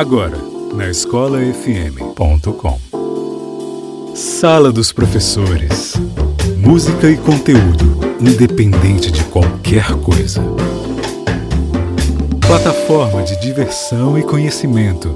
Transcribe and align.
Agora, 0.00 0.38
na 0.74 0.88
escolafm.com. 0.88 2.80
Sala 4.14 4.72
dos 4.72 4.92
Professores. 4.92 5.92
Música 6.56 7.10
e 7.10 7.18
conteúdo, 7.18 8.00
independente 8.18 9.12
de 9.12 9.22
qualquer 9.24 9.92
coisa. 9.96 10.42
Plataforma 12.46 13.22
de 13.24 13.38
diversão 13.42 14.18
e 14.18 14.22
conhecimento. 14.22 15.14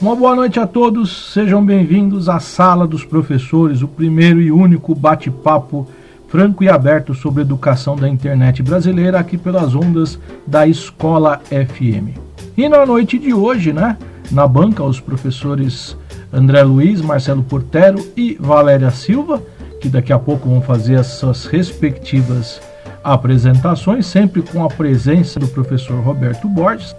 Uma 0.00 0.14
boa 0.14 0.36
noite 0.36 0.60
a 0.60 0.66
todos, 0.66 1.32
sejam 1.32 1.66
bem-vindos 1.66 2.28
à 2.28 2.38
Sala 2.38 2.86
dos 2.86 3.04
Professores, 3.04 3.82
o 3.82 3.88
primeiro 3.88 4.40
e 4.40 4.52
único 4.52 4.94
bate-papo 4.94 5.88
franco 6.30 6.62
e 6.62 6.68
aberto 6.68 7.12
sobre 7.12 7.42
educação 7.42 7.96
da 7.96 8.08
internet 8.08 8.62
brasileira 8.62 9.18
aqui 9.18 9.36
pelas 9.36 9.74
ondas 9.74 10.18
da 10.46 10.64
Escola 10.64 11.40
FM. 11.44 12.16
E 12.56 12.68
na 12.68 12.86
noite 12.86 13.18
de 13.18 13.34
hoje, 13.34 13.72
né, 13.72 13.98
na 14.30 14.46
banca, 14.46 14.84
os 14.84 15.00
professores 15.00 15.96
André 16.32 16.62
Luiz, 16.62 17.02
Marcelo 17.02 17.42
Portero 17.42 17.98
e 18.16 18.36
Valéria 18.38 18.92
Silva, 18.92 19.42
que 19.80 19.88
daqui 19.88 20.12
a 20.12 20.18
pouco 20.20 20.48
vão 20.48 20.62
fazer 20.62 20.96
as 20.96 21.08
suas 21.08 21.46
respectivas 21.46 22.60
apresentações, 23.02 24.06
sempre 24.06 24.40
com 24.40 24.64
a 24.64 24.68
presença 24.68 25.40
do 25.40 25.48
professor 25.48 25.98
Roberto 26.00 26.46
Borges. 26.46 26.94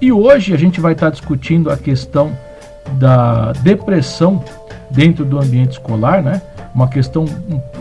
E 0.00 0.12
hoje 0.12 0.54
a 0.54 0.56
gente 0.56 0.80
vai 0.80 0.92
estar 0.92 1.10
discutindo 1.10 1.70
a 1.70 1.76
questão 1.76 2.38
da 2.92 3.50
depressão 3.52 4.44
dentro 4.92 5.24
do 5.24 5.40
ambiente 5.40 5.72
escolar, 5.72 6.22
né? 6.22 6.40
Uma 6.76 6.88
questão 6.88 7.24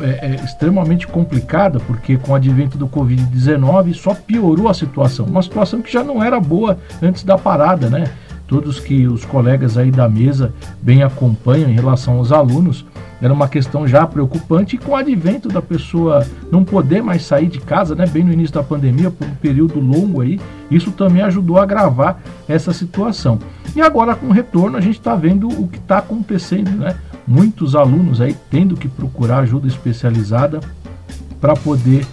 é, 0.01 0.25
é, 0.25 0.35
extremamente 0.35 1.05
complicada, 1.05 1.81
porque 1.81 2.15
com 2.15 2.31
o 2.31 2.35
advento 2.35 2.77
do 2.77 2.87
Covid-19 2.87 3.93
só 3.93 4.15
piorou 4.15 4.69
a 4.69 4.73
situação. 4.73 5.25
Uma 5.25 5.41
situação 5.41 5.81
que 5.81 5.91
já 5.91 6.01
não 6.01 6.23
era 6.23 6.39
boa 6.39 6.77
antes 7.03 7.21
da 7.21 7.37
parada, 7.37 7.89
né? 7.89 8.05
Todos 8.47 8.79
que 8.79 9.05
os 9.05 9.25
colegas 9.25 9.77
aí 9.77 9.91
da 9.91 10.07
mesa 10.07 10.53
bem 10.81 11.03
acompanham 11.03 11.69
em 11.69 11.73
relação 11.73 12.19
aos 12.19 12.31
alunos, 12.31 12.85
era 13.21 13.33
uma 13.33 13.49
questão 13.49 13.85
já 13.85 14.07
preocupante 14.07 14.77
e 14.77 14.79
com 14.79 14.91
o 14.91 14.95
advento 14.95 15.49
da 15.49 15.61
pessoa 15.61 16.25
não 16.49 16.63
poder 16.63 17.03
mais 17.03 17.25
sair 17.25 17.47
de 17.47 17.59
casa, 17.59 17.95
né, 17.95 18.05
bem 18.05 18.23
no 18.23 18.31
início 18.31 18.53
da 18.53 18.63
pandemia, 18.63 19.11
por 19.11 19.27
um 19.27 19.35
período 19.35 19.77
longo 19.77 20.21
aí, 20.21 20.39
isso 20.71 20.91
também 20.91 21.21
ajudou 21.23 21.57
a 21.57 21.63
agravar 21.63 22.21
essa 22.47 22.71
situação. 22.71 23.39
E 23.75 23.81
agora 23.81 24.15
com 24.15 24.27
o 24.27 24.31
retorno 24.31 24.77
a 24.77 24.81
gente 24.81 24.99
está 24.99 25.15
vendo 25.15 25.49
o 25.49 25.67
que 25.67 25.79
está 25.79 25.97
acontecendo, 25.97 26.71
né? 26.71 26.95
Muitos 27.27 27.75
alunos 27.75 28.21
aí 28.21 28.35
tendo 28.49 28.75
que 28.75 28.87
procurar 28.87 29.39
ajuda 29.39 29.67
especializada 29.67 30.59
para 31.41 31.55
poder 31.55 32.05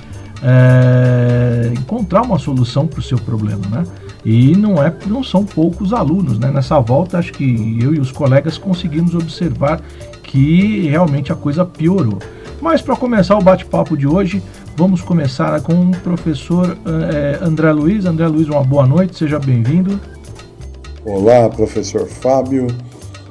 é, 0.42 1.72
encontrar 1.74 2.22
uma 2.22 2.38
solução 2.38 2.86
para 2.86 2.98
o 2.98 3.02
seu 3.02 3.18
problema, 3.18 3.62
né? 3.70 3.84
E 4.24 4.56
não, 4.56 4.82
é, 4.82 4.92
não 5.06 5.22
são 5.22 5.44
poucos 5.44 5.92
alunos, 5.92 6.38
né? 6.38 6.50
Nessa 6.50 6.78
volta, 6.80 7.18
acho 7.18 7.32
que 7.32 7.78
eu 7.80 7.94
e 7.94 8.00
os 8.00 8.10
colegas 8.10 8.58
conseguimos 8.58 9.14
observar 9.14 9.80
que 10.22 10.88
realmente 10.88 11.32
a 11.32 11.34
coisa 11.34 11.64
piorou. 11.64 12.18
Mas 12.60 12.80
para 12.80 12.96
começar 12.96 13.36
o 13.36 13.42
bate-papo 13.42 13.96
de 13.96 14.06
hoje, 14.06 14.42
vamos 14.76 15.02
começar 15.02 15.60
com 15.60 15.90
o 15.90 15.96
professor 15.98 16.76
é, 17.12 17.44
André 17.44 17.72
Luiz. 17.72 18.06
André 18.06 18.26
Luiz, 18.28 18.48
uma 18.48 18.62
boa 18.62 18.86
noite, 18.86 19.16
seja 19.18 19.38
bem-vindo. 19.38 20.00
Olá, 21.04 21.48
professor 21.48 22.06
Fábio, 22.06 22.68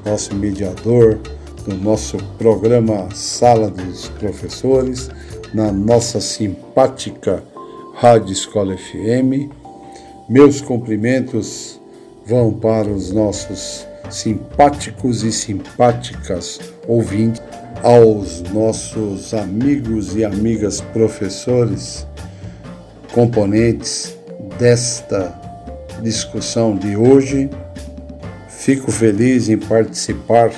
nosso 0.06 0.36
mediador 0.36 1.20
do 1.62 1.76
nosso 1.76 2.18
programa 2.38 3.08
Sala 3.14 3.70
dos 3.70 4.10
Professores, 4.10 5.10
na 5.54 5.72
nossa 5.72 6.20
simpática 6.20 7.44
Rádio 7.96 8.34
Escola 8.34 8.76
FM. 8.76 9.52
Meus 10.28 10.62
cumprimentos 10.62 11.80
vão 12.26 12.52
para 12.54 12.90
os 12.90 13.12
nossos 13.12 13.86
simpáticos 14.10 15.24
e 15.24 15.32
simpáticas 15.32 16.60
ouvintes, 16.88 17.42
aos 17.84 18.42
nossos 18.54 19.34
amigos 19.34 20.16
e 20.16 20.24
amigas 20.24 20.82
professores, 20.82 22.06
componentes 23.12 24.16
desta 24.60 25.34
discussão 26.02 26.76
de 26.76 26.96
hoje. 26.96 27.50
Fico 28.48 28.92
feliz 28.92 29.50
em 29.50 29.58
participar 29.58 30.52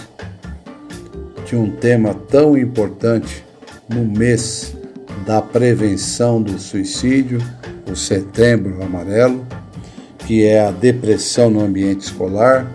de 1.53 1.59
um 1.59 1.69
tema 1.69 2.15
tão 2.15 2.57
importante 2.57 3.45
no 3.87 4.03
mês 4.03 4.75
da 5.23 5.39
prevenção 5.39 6.41
do 6.41 6.57
suicídio, 6.57 7.39
o 7.87 7.95
Setembro 7.95 8.83
Amarelo, 8.83 9.45
que 10.17 10.47
é 10.47 10.65
a 10.65 10.71
depressão 10.71 11.51
no 11.51 11.61
ambiente 11.63 12.01
escolar 12.01 12.65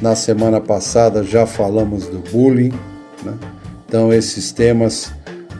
na 0.00 0.16
semana 0.16 0.62
passada 0.62 1.22
já 1.22 1.44
falamos 1.44 2.06
do 2.06 2.20
bullying, 2.32 2.72
né? 3.22 3.34
então 3.86 4.10
esses 4.10 4.50
temas 4.50 5.12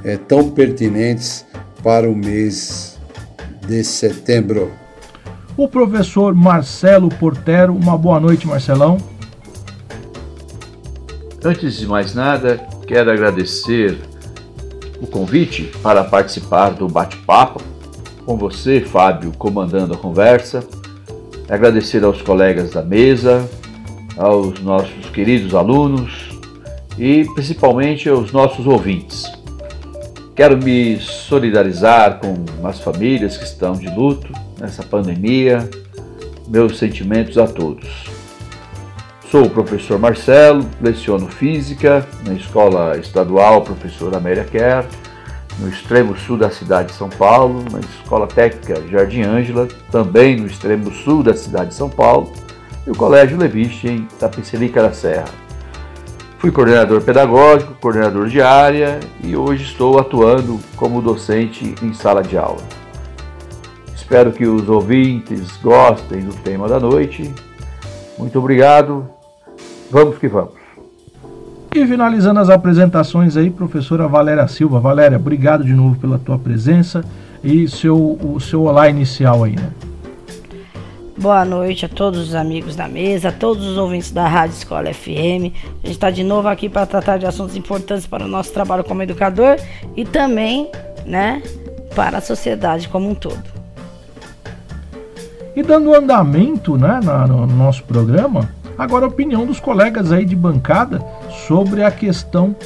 é, 0.02 0.16
tão 0.16 0.50
pertinentes 0.50 1.44
para 1.82 2.08
o 2.08 2.16
mês 2.16 2.98
de 3.68 3.84
setembro. 3.84 4.72
O 5.58 5.68
professor 5.68 6.34
Marcelo 6.34 7.10
Portero, 7.10 7.74
uma 7.74 7.98
boa 7.98 8.18
noite, 8.18 8.46
Marcelão. 8.46 8.96
Antes 11.42 11.78
de 11.78 11.86
mais 11.86 12.14
nada, 12.14 12.60
quero 12.86 13.10
agradecer 13.10 13.98
o 15.00 15.06
convite 15.06 15.72
para 15.82 16.04
participar 16.04 16.70
do 16.70 16.86
bate-papo 16.86 17.62
com 18.26 18.36
você, 18.36 18.82
Fábio, 18.82 19.32
comandando 19.38 19.94
a 19.94 19.96
conversa. 19.96 20.62
Agradecer 21.48 22.04
aos 22.04 22.20
colegas 22.20 22.72
da 22.72 22.82
mesa, 22.82 23.48
aos 24.18 24.60
nossos 24.60 25.08
queridos 25.14 25.54
alunos 25.54 26.28
e 26.98 27.24
principalmente 27.34 28.06
aos 28.06 28.32
nossos 28.32 28.66
ouvintes. 28.66 29.24
Quero 30.36 30.58
me 30.58 31.00
solidarizar 31.00 32.20
com 32.20 32.66
as 32.68 32.80
famílias 32.80 33.38
que 33.38 33.44
estão 33.44 33.72
de 33.72 33.88
luto 33.88 34.30
nessa 34.60 34.82
pandemia. 34.82 35.68
Meus 36.46 36.78
sentimentos 36.78 37.38
a 37.38 37.46
todos. 37.46 38.19
Sou 39.30 39.44
o 39.44 39.50
professor 39.50 39.96
Marcelo, 39.96 40.68
leciono 40.80 41.28
física 41.28 42.04
na 42.26 42.34
Escola 42.34 42.98
Estadual 42.98 43.62
Professor 43.62 44.12
Amélia 44.12 44.42
Kerr, 44.42 44.84
no 45.60 45.68
extremo 45.68 46.16
sul 46.16 46.36
da 46.36 46.50
cidade 46.50 46.88
de 46.88 46.94
São 46.94 47.08
Paulo, 47.08 47.64
na 47.70 47.78
Escola 47.78 48.26
Técnica 48.26 48.82
Jardim 48.88 49.22
Ângela, 49.22 49.68
também 49.88 50.34
no 50.34 50.48
extremo 50.48 50.90
sul 50.90 51.22
da 51.22 51.32
cidade 51.32 51.68
de 51.68 51.76
São 51.76 51.88
Paulo 51.88 52.32
e 52.84 52.90
o 52.90 52.96
Colégio 52.96 53.38
Leviste 53.38 53.86
em 53.86 54.02
Tapicerica 54.18 54.82
da 54.82 54.92
Serra. 54.92 55.28
Fui 56.38 56.50
coordenador 56.50 57.00
pedagógico, 57.00 57.74
coordenador 57.74 58.26
de 58.26 58.42
área 58.42 58.98
e 59.22 59.36
hoje 59.36 59.62
estou 59.62 59.96
atuando 60.00 60.58
como 60.74 61.00
docente 61.00 61.72
em 61.84 61.94
sala 61.94 62.20
de 62.20 62.36
aula. 62.36 62.64
Espero 63.94 64.32
que 64.32 64.44
os 64.44 64.68
ouvintes 64.68 65.56
gostem 65.58 66.18
do 66.18 66.34
tema 66.34 66.66
da 66.66 66.80
noite. 66.80 67.32
Muito 68.18 68.36
obrigado. 68.36 69.19
Vamos 69.90 70.18
que 70.18 70.28
vamos. 70.28 70.54
E 71.74 71.86
finalizando 71.86 72.40
as 72.40 72.48
apresentações 72.48 73.36
aí, 73.36 73.50
professora 73.50 74.06
Valéria 74.06 74.46
Silva. 74.46 74.80
Valéria, 74.80 75.18
obrigado 75.18 75.64
de 75.64 75.72
novo 75.72 75.96
pela 75.98 76.18
tua 76.18 76.38
presença 76.38 77.04
e 77.42 77.68
seu, 77.68 77.96
o 77.96 78.40
seu 78.40 78.64
olá 78.64 78.88
inicial 78.88 79.44
aí, 79.44 79.56
né? 79.56 79.70
Boa 81.16 81.44
noite 81.44 81.84
a 81.84 81.88
todos 81.88 82.28
os 82.28 82.34
amigos 82.34 82.74
da 82.74 82.88
mesa, 82.88 83.28
a 83.28 83.32
todos 83.32 83.66
os 83.66 83.76
ouvintes 83.76 84.10
da 84.10 84.26
Rádio 84.26 84.54
Escola 84.54 84.92
FM. 84.92 85.52
A 85.82 85.86
gente 85.86 85.90
está 85.90 86.10
de 86.10 86.24
novo 86.24 86.48
aqui 86.48 86.68
para 86.68 86.86
tratar 86.86 87.18
de 87.18 87.26
assuntos 87.26 87.56
importantes 87.56 88.06
para 88.06 88.24
o 88.24 88.28
nosso 88.28 88.52
trabalho 88.52 88.82
como 88.82 89.02
educador 89.02 89.56
e 89.94 90.04
também, 90.04 90.70
né, 91.04 91.42
para 91.94 92.18
a 92.18 92.20
sociedade 92.20 92.88
como 92.88 93.10
um 93.10 93.14
todo. 93.14 93.42
E 95.54 95.62
dando 95.62 95.94
andamento, 95.94 96.78
né, 96.78 97.00
no 97.28 97.46
nosso 97.46 97.84
programa, 97.84 98.48
agora 98.80 99.04
a 99.04 99.08
opinião 99.08 99.44
dos 99.44 99.60
colegas 99.60 100.10
aí 100.10 100.24
de 100.24 100.34
bancada 100.34 101.04
sobre 101.46 101.84
a 101.84 101.90
questão 101.90 102.56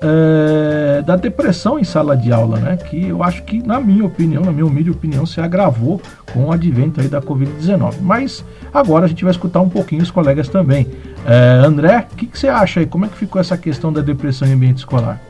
é, 0.00 1.02
da 1.02 1.16
depressão 1.16 1.80
em 1.80 1.82
sala 1.82 2.16
de 2.16 2.32
aula, 2.32 2.60
né? 2.60 2.76
Que 2.76 3.08
eu 3.08 3.24
acho 3.24 3.42
que, 3.42 3.60
na 3.60 3.80
minha 3.80 4.04
opinião, 4.04 4.44
na 4.44 4.52
minha 4.52 4.66
humilde 4.66 4.90
opinião, 4.90 5.26
se 5.26 5.40
agravou 5.40 6.00
com 6.32 6.44
o 6.44 6.52
advento 6.52 7.00
aí 7.00 7.08
da 7.08 7.20
Covid-19. 7.20 7.94
Mas 8.00 8.44
agora 8.72 9.06
a 9.06 9.08
gente 9.08 9.24
vai 9.24 9.32
escutar 9.32 9.60
um 9.60 9.68
pouquinho 9.68 10.02
os 10.02 10.12
colegas 10.12 10.48
também. 10.48 10.86
É, 11.26 11.64
André, 11.66 12.06
o 12.12 12.16
que, 12.16 12.26
que, 12.26 12.38
você 12.38 12.46
acha 12.46 12.78
aí? 12.78 12.86
Como 12.86 13.06
é 13.06 13.08
que 13.08 13.16
ficou 13.16 13.40
essa 13.40 13.56
questão 13.58 13.92
da 13.92 14.00
depressão 14.00 14.46
em 14.46 14.52
ambiente 14.52 14.78
escolar? 14.78 15.20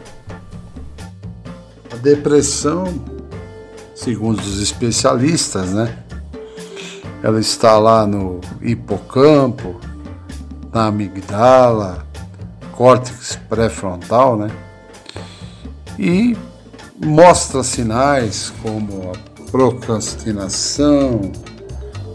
A 1.90 1.96
depressão, 1.96 2.84
segundo 3.94 4.40
os 4.40 4.60
especialistas, 4.60 5.72
né? 5.72 5.96
Ela 7.22 7.40
está 7.40 7.78
lá 7.78 8.06
no 8.06 8.42
hipocampo, 8.60 9.80
na 10.74 10.86
amigdala, 10.86 12.04
córtex 12.72 13.38
pré-frontal, 13.48 14.36
né? 14.36 14.50
E 15.98 16.36
mostra 17.02 17.62
sinais 17.62 18.52
como 18.60 19.12
a 19.12 19.50
procrastinação, 19.50 21.32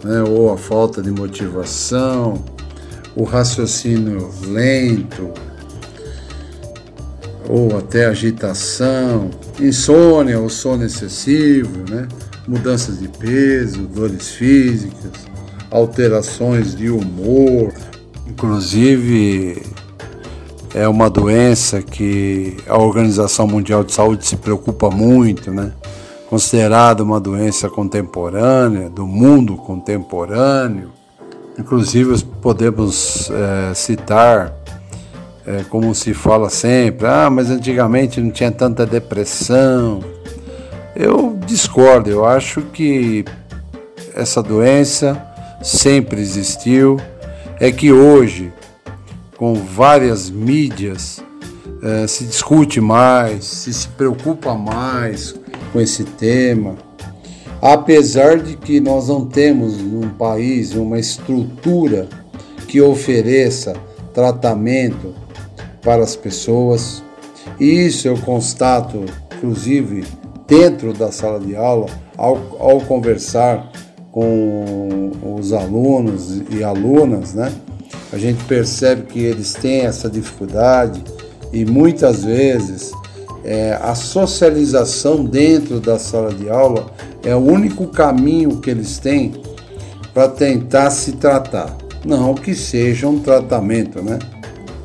né, 0.04 0.22
ou 0.24 0.54
a 0.54 0.58
falta 0.58 1.02
de 1.02 1.10
motivação, 1.10 2.44
o 3.16 3.24
raciocínio 3.24 4.30
lento, 4.48 5.32
ou 7.48 7.78
até 7.78 8.06
agitação, 8.06 9.32
insônia 9.60 10.40
ou 10.40 10.50
sono 10.50 10.86
excessivo, 10.86 11.90
né? 11.90 12.08
mudanças 12.48 13.00
de 13.00 13.08
peso, 13.08 13.84
dores 13.84 14.30
físicas, 14.30 15.12
alterações 15.70 16.76
de 16.76 16.90
humor. 16.90 17.74
Inclusive, 18.30 19.62
é 20.74 20.88
uma 20.88 21.10
doença 21.10 21.82
que 21.82 22.58
a 22.68 22.78
Organização 22.78 23.48
Mundial 23.48 23.84
de 23.84 23.92
Saúde 23.92 24.26
se 24.26 24.38
preocupa 24.38 24.90
muito, 24.90 25.52
né? 25.52 25.74
Considerada 26.30 27.04
uma 27.04 27.20
doença 27.20 27.70
contemporânea, 27.70 28.88
do 28.90 29.08
mundo 29.08 29.56
contemporâneo. 29.56 30.92
Inclusive, 31.58 32.24
podemos 32.42 33.32
é, 33.32 33.74
citar 33.74 34.54
é, 35.46 35.64
como 35.64 35.94
se 35.96 36.14
fala 36.14 36.50
sempre, 36.50 37.08
ah, 37.08 37.30
mas 37.32 37.50
antigamente 37.50 38.22
não 38.22 38.30
tinha 38.30 38.52
tanta 38.52 38.86
depressão. 38.86 40.02
Eu 40.96 41.38
discordo, 41.46 42.10
eu 42.10 42.26
acho 42.26 42.62
que 42.62 43.26
essa 44.14 44.44
doença 44.44 45.20
sempre 45.64 46.22
existiu, 46.22 46.98
é 47.60 47.72
que 47.72 47.92
hoje, 47.92 48.54
com 49.38 49.54
várias 49.54 50.30
mídias, 50.30 51.22
é, 51.82 52.08
se 52.08 52.26
discute 52.26 52.80
mais, 52.80 53.46
se 53.46 53.74
se 53.74 53.88
preocupa 53.90 54.54
mais 54.54 55.36
com 55.72 55.80
esse 55.80 56.04
tema. 56.04 56.76
Apesar 57.62 58.38
de 58.38 58.56
que 58.56 58.80
nós 58.80 59.10
não 59.10 59.26
temos 59.26 59.78
num 59.78 60.10
país 60.10 60.74
uma 60.74 60.98
estrutura 60.98 62.08
que 62.68 62.80
ofereça 62.80 63.74
tratamento 64.14 65.14
para 65.82 66.04
as 66.04 66.16
pessoas. 66.16 67.04
E 67.60 67.66
isso 67.66 68.08
eu 68.08 68.18
constato, 68.18 69.06
inclusive, 69.36 70.06
dentro 70.48 70.94
da 70.94 71.12
sala 71.12 71.40
de 71.40 71.56
aula, 71.56 71.88
ao, 72.18 72.36
ao 72.60 72.82
conversar 72.82 73.72
com 74.12 75.12
os 75.38 75.54
alunos 75.54 76.42
e 76.50 76.64
alunas, 76.64 77.34
né? 77.34 77.52
A 78.12 78.18
gente 78.18 78.44
percebe 78.46 79.04
que 79.04 79.20
eles 79.20 79.54
têm 79.54 79.82
essa 79.82 80.10
dificuldade 80.10 81.04
e 81.54 81.66
muitas 81.66 82.24
vezes 82.24 82.92
é, 83.44 83.78
a 83.82 83.94
socialização 83.96 85.24
dentro 85.24 85.80
da 85.80 86.00
sala 86.00 86.34
de 86.34 86.50
aula 86.50 86.88
é 87.24 87.36
o 87.36 87.40
único 87.40 87.88
caminho 87.88 88.58
que 88.58 88.70
eles 88.70 88.98
têm 88.98 89.34
para 90.14 90.28
tentar 90.28 90.90
se 90.90 91.14
tratar. 91.14 91.78
Não 92.04 92.34
que 92.34 92.56
seja 92.56 93.08
um 93.08 93.20
tratamento, 93.20 94.02
né? 94.02 94.18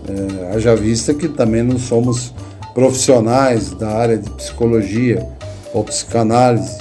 É, 0.07 0.55
haja 0.55 0.77
vista 0.77 1.15
que 1.15 1.29
também 1.29 1.63
não 1.63 1.79
somos 1.79 2.35
profissionais 2.75 3.71
da 3.71 3.89
área 3.89 4.19
de 4.19 4.29
psicologia 4.31 5.27
ou 5.73 5.83
psicanálise, 5.83 6.77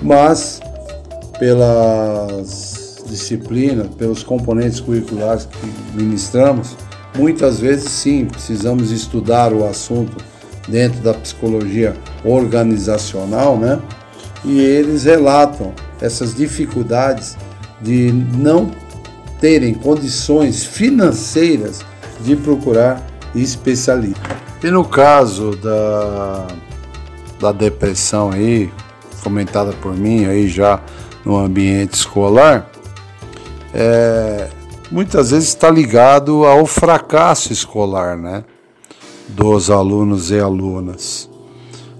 mas 0.00 0.61
pelas 1.38 3.02
disciplinas, 3.06 3.88
pelos 3.96 4.22
componentes 4.22 4.80
curriculares 4.80 5.46
que 5.46 6.00
ministramos, 6.00 6.76
muitas 7.16 7.60
vezes 7.60 7.90
sim 7.90 8.26
precisamos 8.26 8.90
estudar 8.90 9.52
o 9.52 9.66
assunto 9.66 10.16
dentro 10.68 11.00
da 11.00 11.12
psicologia 11.14 11.94
organizacional, 12.24 13.58
né? 13.58 13.80
E 14.44 14.60
eles 14.60 15.04
relatam 15.04 15.72
essas 16.00 16.34
dificuldades 16.34 17.36
de 17.80 18.12
não 18.12 18.70
terem 19.40 19.74
condições 19.74 20.64
financeiras 20.64 21.80
de 22.20 22.36
procurar 22.36 23.04
especialista. 23.34 24.20
E 24.62 24.70
no 24.70 24.84
caso 24.84 25.56
da, 25.56 26.46
da 27.40 27.52
depressão 27.52 28.30
aí, 28.30 28.70
comentada 29.22 29.72
por 29.74 29.96
mim 29.96 30.26
aí 30.26 30.48
já 30.48 30.80
no 31.24 31.36
ambiente 31.36 31.94
escolar, 31.94 32.70
é, 33.72 34.48
muitas 34.90 35.30
vezes 35.30 35.48
está 35.48 35.70
ligado 35.70 36.44
ao 36.44 36.66
fracasso 36.66 37.52
escolar, 37.52 38.16
né? 38.16 38.44
Dos 39.28 39.70
alunos 39.70 40.30
e 40.30 40.38
alunas. 40.38 41.28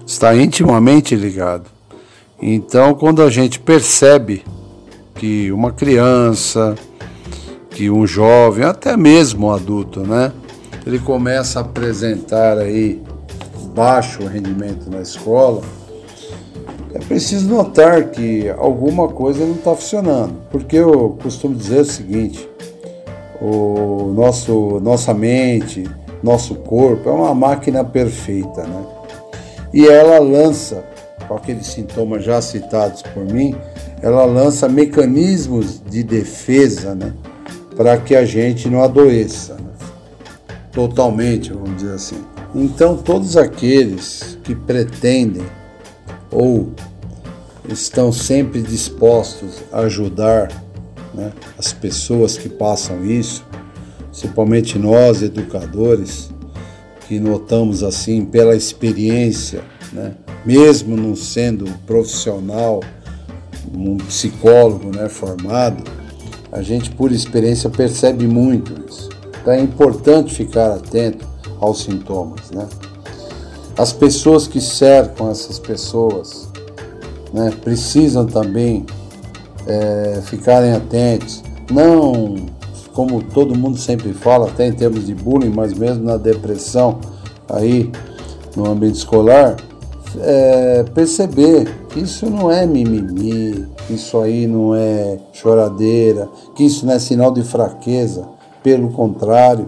Está 0.05 0.35
intimamente 0.35 1.15
ligado. 1.15 1.69
Então, 2.41 2.93
quando 2.93 3.21
a 3.21 3.29
gente 3.29 3.59
percebe 3.59 4.43
que 5.15 5.51
uma 5.51 5.71
criança, 5.71 6.75
que 7.69 7.89
um 7.89 8.05
jovem, 8.05 8.65
até 8.65 8.97
mesmo 8.97 9.47
um 9.47 9.51
adulto, 9.51 10.01
né? 10.01 10.31
Ele 10.85 10.99
começa 10.99 11.59
a 11.59 11.61
apresentar 11.61 12.57
aí 12.57 13.01
baixo 13.73 14.25
rendimento 14.27 14.89
na 14.89 15.01
escola, 15.01 15.61
é 16.93 16.99
preciso 16.99 17.47
notar 17.47 18.09
que 18.11 18.49
alguma 18.49 19.07
coisa 19.07 19.45
não 19.45 19.55
está 19.55 19.75
funcionando. 19.75 20.35
Porque 20.51 20.77
eu 20.77 21.17
costumo 21.21 21.55
dizer 21.55 21.81
o 21.81 21.85
seguinte: 21.85 22.47
o 23.41 24.13
nosso, 24.15 24.79
nossa 24.81 25.13
mente, 25.13 25.89
nosso 26.21 26.55
corpo 26.55 27.09
é 27.09 27.11
uma 27.11 27.33
máquina 27.33 27.83
perfeita, 27.83 28.63
né? 28.63 28.85
E 29.73 29.87
ela 29.87 30.19
lança, 30.19 30.83
com 31.27 31.35
aqueles 31.35 31.67
sintomas 31.67 32.23
já 32.23 32.39
citados 32.41 33.01
por 33.01 33.25
mim, 33.25 33.55
ela 34.01 34.23
lança 34.25 34.69
mecanismos 34.69 35.81
de 35.89 36.03
defesa, 36.03 36.93
né? 36.93 37.11
para 37.75 37.97
que 37.97 38.15
a 38.15 38.25
gente 38.25 38.69
não 38.69 38.83
adoeça 38.83 39.55
né? 39.55 39.71
totalmente, 40.71 41.51
vamos 41.51 41.77
dizer 41.77 41.93
assim. 41.93 42.23
Então, 42.53 42.95
todos 42.95 43.35
aqueles 43.35 44.37
que 44.43 44.53
pretendem 44.53 45.43
ou 46.33 46.71
estão 47.69 48.11
sempre 48.11 48.61
dispostos 48.61 49.61
a 49.71 49.81
ajudar 49.81 50.51
né, 51.13 51.31
as 51.57 51.71
pessoas 51.71 52.37
que 52.37 52.49
passam 52.49 53.05
isso, 53.05 53.45
principalmente 54.09 54.77
nós 54.77 55.21
educadores, 55.21 56.29
que 57.07 57.19
notamos 57.19 57.83
assim 57.83 58.25
pela 58.25 58.55
experiência, 58.55 59.63
né, 59.91 60.15
mesmo 60.45 60.97
não 60.97 61.15
sendo 61.15 61.65
profissional, 61.85 62.81
um 63.75 63.97
psicólogo 63.97 64.95
né, 64.95 65.07
formado, 65.07 65.83
a 66.51 66.61
gente, 66.61 66.91
por 66.91 67.11
experiência, 67.11 67.69
percebe 67.69 68.27
muito 68.27 68.73
isso. 68.87 69.09
Então 69.41 69.53
é 69.53 69.59
importante 69.59 70.33
ficar 70.35 70.75
atento 70.75 71.27
aos 71.59 71.81
sintomas. 71.81 72.51
Né? 72.51 72.67
As 73.77 73.91
pessoas 73.91 74.47
que 74.47 74.61
cercam 74.61 75.29
essas 75.31 75.57
pessoas 75.57 76.47
né, 77.33 77.51
precisam 77.63 78.25
também 78.25 78.85
é, 79.65 80.21
ficarem 80.25 80.73
atentos. 80.73 81.43
Não, 81.71 82.35
como 82.93 83.23
todo 83.23 83.57
mundo 83.57 83.77
sempre 83.77 84.13
fala, 84.13 84.47
até 84.47 84.67
em 84.67 84.73
termos 84.73 85.05
de 85.07 85.15
bullying, 85.15 85.49
mas 85.49 85.73
mesmo 85.73 86.03
na 86.03 86.17
depressão, 86.17 86.99
aí 87.49 87.91
no 88.55 88.69
ambiente 88.69 88.95
escolar, 88.95 89.57
é, 90.19 90.85
perceber 90.93 91.67
que 91.89 92.01
isso 92.01 92.29
não 92.29 92.51
é 92.51 92.65
mimimi, 92.67 93.67
que 93.87 93.93
isso 93.93 94.19
aí 94.19 94.45
não 94.45 94.75
é 94.75 95.17
choradeira, 95.33 96.29
que 96.55 96.63
isso 96.63 96.85
não 96.85 96.93
é 96.93 96.99
sinal 96.99 97.31
de 97.31 97.41
fraqueza, 97.41 98.27
pelo 98.61 98.91
contrário, 98.91 99.67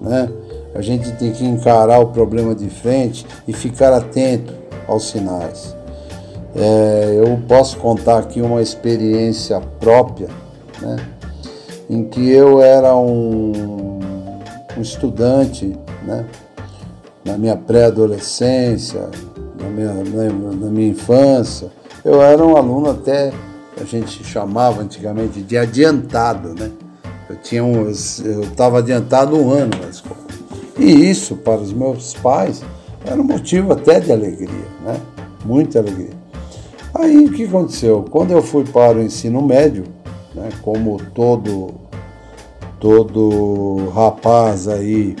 né? 0.00 0.30
A 0.74 0.80
gente 0.80 1.10
tem 1.12 1.32
que 1.32 1.44
encarar 1.44 1.98
o 1.98 2.06
problema 2.06 2.54
de 2.54 2.68
frente 2.68 3.26
e 3.46 3.52
ficar 3.52 3.92
atento 3.92 4.54
aos 4.86 5.08
sinais. 5.10 5.74
É, 6.54 7.22
eu 7.24 7.40
posso 7.46 7.76
contar 7.76 8.18
aqui 8.18 8.40
uma 8.40 8.60
experiência 8.60 9.60
própria, 9.78 10.28
né? 10.80 10.96
Em 11.88 12.04
que 12.04 12.28
eu 12.30 12.60
era 12.60 12.94
um, 12.96 13.98
um 14.76 14.80
estudante, 14.80 15.76
né? 16.04 16.26
Na 17.24 17.36
minha 17.36 17.56
pré-adolescência, 17.56 19.08
na 19.60 19.68
minha, 19.68 19.92
na, 19.92 20.52
na 20.52 20.66
minha 20.70 20.88
infância, 20.88 21.70
eu 22.04 22.22
era 22.22 22.44
um 22.44 22.56
aluno 22.56 22.90
até 22.90 23.32
a 23.80 23.84
gente 23.84 24.22
chamava 24.24 24.82
antigamente 24.82 25.40
de 25.40 25.56
adiantado, 25.56 26.54
né? 26.54 26.70
Eu 27.28 27.36
tinha 27.36 27.64
um, 27.64 27.86
eu 27.86 28.42
estava 28.42 28.78
adiantado 28.78 29.36
um 29.36 29.50
ano 29.50 29.70
na 29.80 29.88
escola. 29.88 30.19
E 30.80 31.10
isso 31.10 31.36
para 31.36 31.60
os 31.60 31.72
meus 31.74 32.14
pais 32.14 32.62
era 33.04 33.20
um 33.20 33.24
motivo 33.24 33.72
até 33.72 34.00
de 34.00 34.10
alegria, 34.10 34.66
né? 34.82 34.98
Muita 35.44 35.78
alegria. 35.78 36.18
Aí 36.94 37.26
o 37.26 37.32
que 37.32 37.44
aconteceu? 37.44 38.04
Quando 38.10 38.30
eu 38.30 38.42
fui 38.42 38.64
para 38.64 38.96
o 38.96 39.02
ensino 39.02 39.42
médio, 39.42 39.84
né, 40.34 40.48
como 40.62 40.98
todo 41.14 41.74
todo 42.80 43.90
rapaz 43.94 44.66
aí 44.66 45.14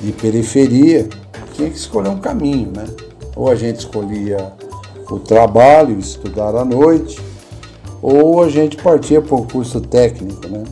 de 0.00 0.10
periferia, 0.12 1.06
tinha 1.52 1.68
que 1.68 1.76
escolher 1.76 2.08
um 2.08 2.18
caminho, 2.18 2.72
né? 2.74 2.86
Ou 3.36 3.50
a 3.50 3.54
gente 3.54 3.80
escolhia 3.80 4.52
o 5.10 5.18
trabalho, 5.18 5.98
estudar 5.98 6.54
à 6.54 6.64
noite, 6.64 7.20
ou 8.00 8.42
a 8.42 8.48
gente 8.48 8.76
partia 8.78 9.20
para 9.20 9.36
o 9.36 9.46
curso 9.46 9.82
técnico, 9.82 10.48
né? 10.48 10.64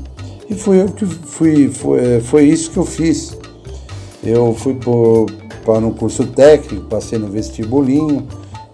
E 0.48 0.54
foi 0.54 0.80
eu 0.80 0.88
que 0.88 1.04
fui, 1.04 1.68
foi, 1.68 2.20
foi 2.20 2.44
isso 2.44 2.70
que 2.70 2.78
eu 2.78 2.86
fiz. 2.86 3.36
Eu 4.22 4.54
fui 4.54 4.74
para 4.74 5.78
um 5.78 5.92
curso 5.92 6.26
técnico, 6.26 6.86
passei 6.86 7.18
no 7.18 7.28
vestibulinho 7.28 8.26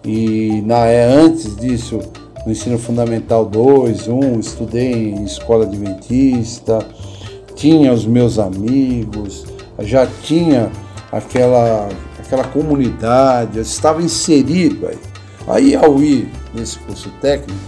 e 0.03 0.61
na 0.65 0.85
é 0.85 1.03
antes 1.05 1.55
disso 1.55 1.99
no 2.45 2.51
ensino 2.51 2.77
fundamental 2.77 3.45
2, 3.45 4.07
1, 4.07 4.13
um, 4.13 4.39
estudei 4.39 5.11
em 5.11 5.23
escola 5.23 5.65
adventista, 5.65 6.85
tinha 7.55 7.93
os 7.93 8.05
meus 8.05 8.37
amigos, 8.37 9.45
já 9.79 10.05
tinha 10.23 10.69
aquela 11.11 11.87
aquela 12.19 12.43
comunidade, 12.45 13.57
eu 13.57 13.61
estava 13.61 14.01
inserido 14.01 14.87
aí. 14.87 14.97
Aí 15.47 15.75
ao 15.75 16.01
ir 16.01 16.29
nesse 16.53 16.79
curso 16.79 17.09
técnico, 17.21 17.59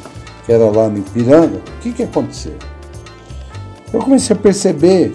que 0.45 0.51
era 0.51 0.65
lá 0.69 0.89
no 0.89 0.99
Ipiranga, 0.99 1.57
o 1.57 1.79
que, 1.81 1.91
que 1.91 2.03
aconteceu? 2.03 2.55
Eu 3.93 3.99
comecei 3.99 4.35
a 4.35 4.39
perceber 4.39 5.13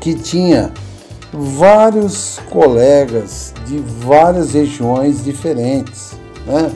que 0.00 0.14
tinha 0.14 0.72
vários 1.38 2.38
colegas 2.50 3.52
de 3.66 3.78
várias 3.78 4.52
regiões 4.52 5.22
diferentes. 5.22 6.18
Né? 6.46 6.72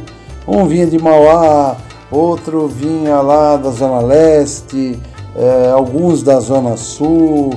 Um 0.47 0.67
vinha 0.67 0.87
de 0.87 0.99
Mauá, 0.99 1.76
outro 2.11 2.69
vinha 2.69 3.21
lá 3.21 3.57
da 3.57 3.71
Zona 3.71 4.00
Leste, 4.00 4.99
é, 5.37 5.71
alguns 5.71 6.23
da 6.23 6.38
Zona 6.40 6.76
Sul. 6.76 7.50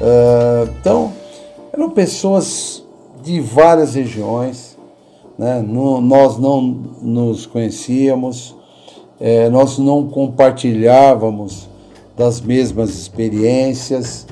É, 0.00 0.68
então, 0.80 1.12
eram 1.72 1.90
pessoas 1.90 2.82
de 3.22 3.40
várias 3.40 3.94
regiões. 3.94 4.76
Né? 5.38 5.60
No, 5.60 6.00
nós 6.00 6.38
não 6.38 6.60
nos 7.00 7.46
conhecíamos, 7.46 8.56
é, 9.20 9.48
nós 9.48 9.78
não 9.78 10.08
compartilhávamos 10.08 11.68
das 12.16 12.40
mesmas 12.40 12.90
experiências, 12.90 14.26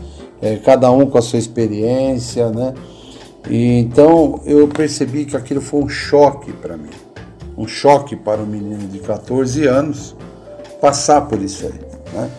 é, 0.47 0.57
cada 0.57 0.91
um 0.91 1.07
com 1.07 1.19
a 1.19 1.23
sua 1.23 1.39
experiência, 1.39 2.51
né? 2.51 2.75
E 3.49 3.79
então 3.79 4.41
eu 4.45 4.67
percebi 4.69 5.25
que 5.25 5.37
aquilo 5.37 5.61
foi 5.61 5.83
um 5.83 5.89
choque 5.89 6.53
para 6.53 6.77
mim, 6.77 6.91
um 7.57 7.67
choque 7.67 8.17
para 8.17 8.41
um 8.41 8.47
menino 8.47 8.89
de 8.89 8.99
14 8.99 9.67
anos 9.67 10.17
passar 10.81 11.23
por 11.23 11.41
isso 11.41 11.67
aí, 11.67 11.81
né? 12.13 12.31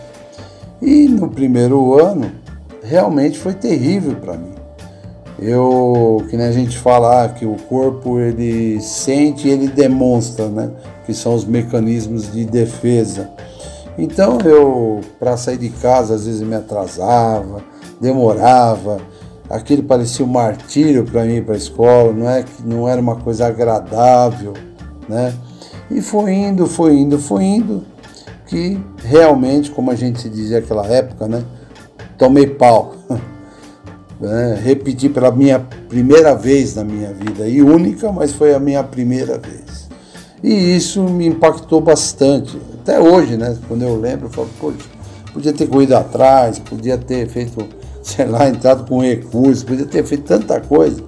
E 0.80 1.08
no 1.08 1.28
primeiro 1.28 1.98
ano 1.98 2.30
realmente 2.82 3.38
foi 3.38 3.54
terrível 3.54 4.16
para 4.16 4.34
mim. 4.34 4.52
Eu, 5.40 6.24
que 6.28 6.36
nem 6.36 6.46
a 6.46 6.52
gente 6.52 6.76
fala 6.76 7.24
ah, 7.24 7.28
que 7.28 7.46
o 7.46 7.54
corpo 7.54 8.18
ele 8.18 8.80
sente 8.80 9.46
e 9.46 9.50
ele 9.50 9.68
demonstra, 9.68 10.48
né? 10.48 10.70
Que 11.06 11.14
são 11.14 11.34
os 11.34 11.44
mecanismos 11.44 12.32
de 12.32 12.44
defesa. 12.44 13.30
Então 13.96 14.38
eu, 14.44 15.00
para 15.18 15.36
sair 15.36 15.58
de 15.58 15.70
casa, 15.70 16.14
às 16.14 16.26
vezes 16.26 16.40
me 16.42 16.54
atrasava, 16.54 17.62
demorava, 18.00 18.98
aquilo 19.48 19.82
parecia 19.82 20.24
um 20.24 20.28
martírio 20.28 21.04
para 21.04 21.24
mim 21.24 21.42
para 21.42 21.54
a 21.54 21.56
escola, 21.56 22.12
não 22.12 22.28
é 22.28 22.42
que 22.42 22.62
não 22.64 22.88
era 22.88 23.00
uma 23.00 23.16
coisa 23.16 23.46
agradável, 23.46 24.54
né? 25.08 25.34
E 25.90 26.02
foi 26.02 26.32
indo, 26.34 26.66
foi 26.66 26.96
indo, 26.96 27.18
foi 27.18 27.44
indo, 27.44 27.84
que 28.46 28.78
realmente, 29.02 29.70
como 29.70 29.90
a 29.90 29.94
gente 29.94 30.28
dizia 30.28 30.60
naquela 30.60 30.86
época, 30.86 31.26
né? 31.26 31.42
Tomei 32.18 32.46
pau. 32.46 32.94
né? 34.20 34.60
Repeti 34.62 35.08
pela 35.08 35.30
minha 35.30 35.60
primeira 35.88 36.34
vez 36.34 36.74
na 36.74 36.84
minha 36.84 37.12
vida, 37.12 37.48
e 37.48 37.62
única, 37.62 38.12
mas 38.12 38.32
foi 38.32 38.54
a 38.54 38.58
minha 38.58 38.82
primeira 38.82 39.38
vez. 39.38 39.88
E 40.42 40.76
isso 40.76 41.02
me 41.02 41.26
impactou 41.26 41.80
bastante. 41.80 42.60
Até 42.80 43.00
hoje, 43.00 43.36
né? 43.36 43.56
Quando 43.66 43.82
eu 43.82 43.98
lembro, 43.98 44.26
eu 44.26 44.30
falo, 44.30 44.48
poxa, 44.60 44.78
podia 45.32 45.52
ter 45.52 45.66
corrido 45.66 45.94
atrás, 45.94 46.58
podia 46.58 46.96
ter 46.96 47.28
feito, 47.28 47.66
sei 48.08 48.26
lá, 48.26 48.48
entrado 48.48 48.86
com 48.88 49.00
recursos, 49.00 49.62
podia 49.62 49.86
ter 49.86 50.04
feito 50.04 50.24
tanta 50.24 50.60
coisa. 50.60 51.02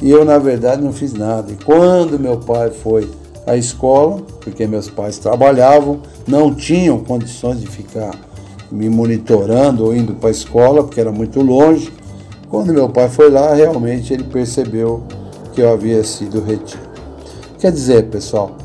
E 0.00 0.10
eu, 0.10 0.24
na 0.24 0.38
verdade, 0.38 0.82
não 0.82 0.92
fiz 0.92 1.12
nada. 1.12 1.52
E 1.52 1.64
quando 1.64 2.18
meu 2.18 2.36
pai 2.38 2.70
foi 2.70 3.08
à 3.46 3.56
escola, 3.56 4.20
porque 4.40 4.66
meus 4.66 4.90
pais 4.90 5.18
trabalhavam, 5.18 6.00
não 6.26 6.54
tinham 6.54 6.98
condições 6.98 7.60
de 7.60 7.66
ficar 7.66 8.12
me 8.70 8.88
monitorando 8.88 9.84
ou 9.84 9.94
indo 9.94 10.14
para 10.14 10.28
a 10.28 10.32
escola, 10.32 10.82
porque 10.82 11.00
era 11.00 11.12
muito 11.12 11.40
longe. 11.40 11.92
Quando 12.48 12.72
meu 12.72 12.88
pai 12.88 13.08
foi 13.08 13.30
lá, 13.30 13.54
realmente 13.54 14.12
ele 14.12 14.24
percebeu 14.24 15.02
que 15.54 15.60
eu 15.60 15.72
havia 15.72 16.02
sido 16.04 16.42
retido. 16.42 16.82
Quer 17.58 17.72
dizer, 17.72 18.08
pessoal, 18.08 18.56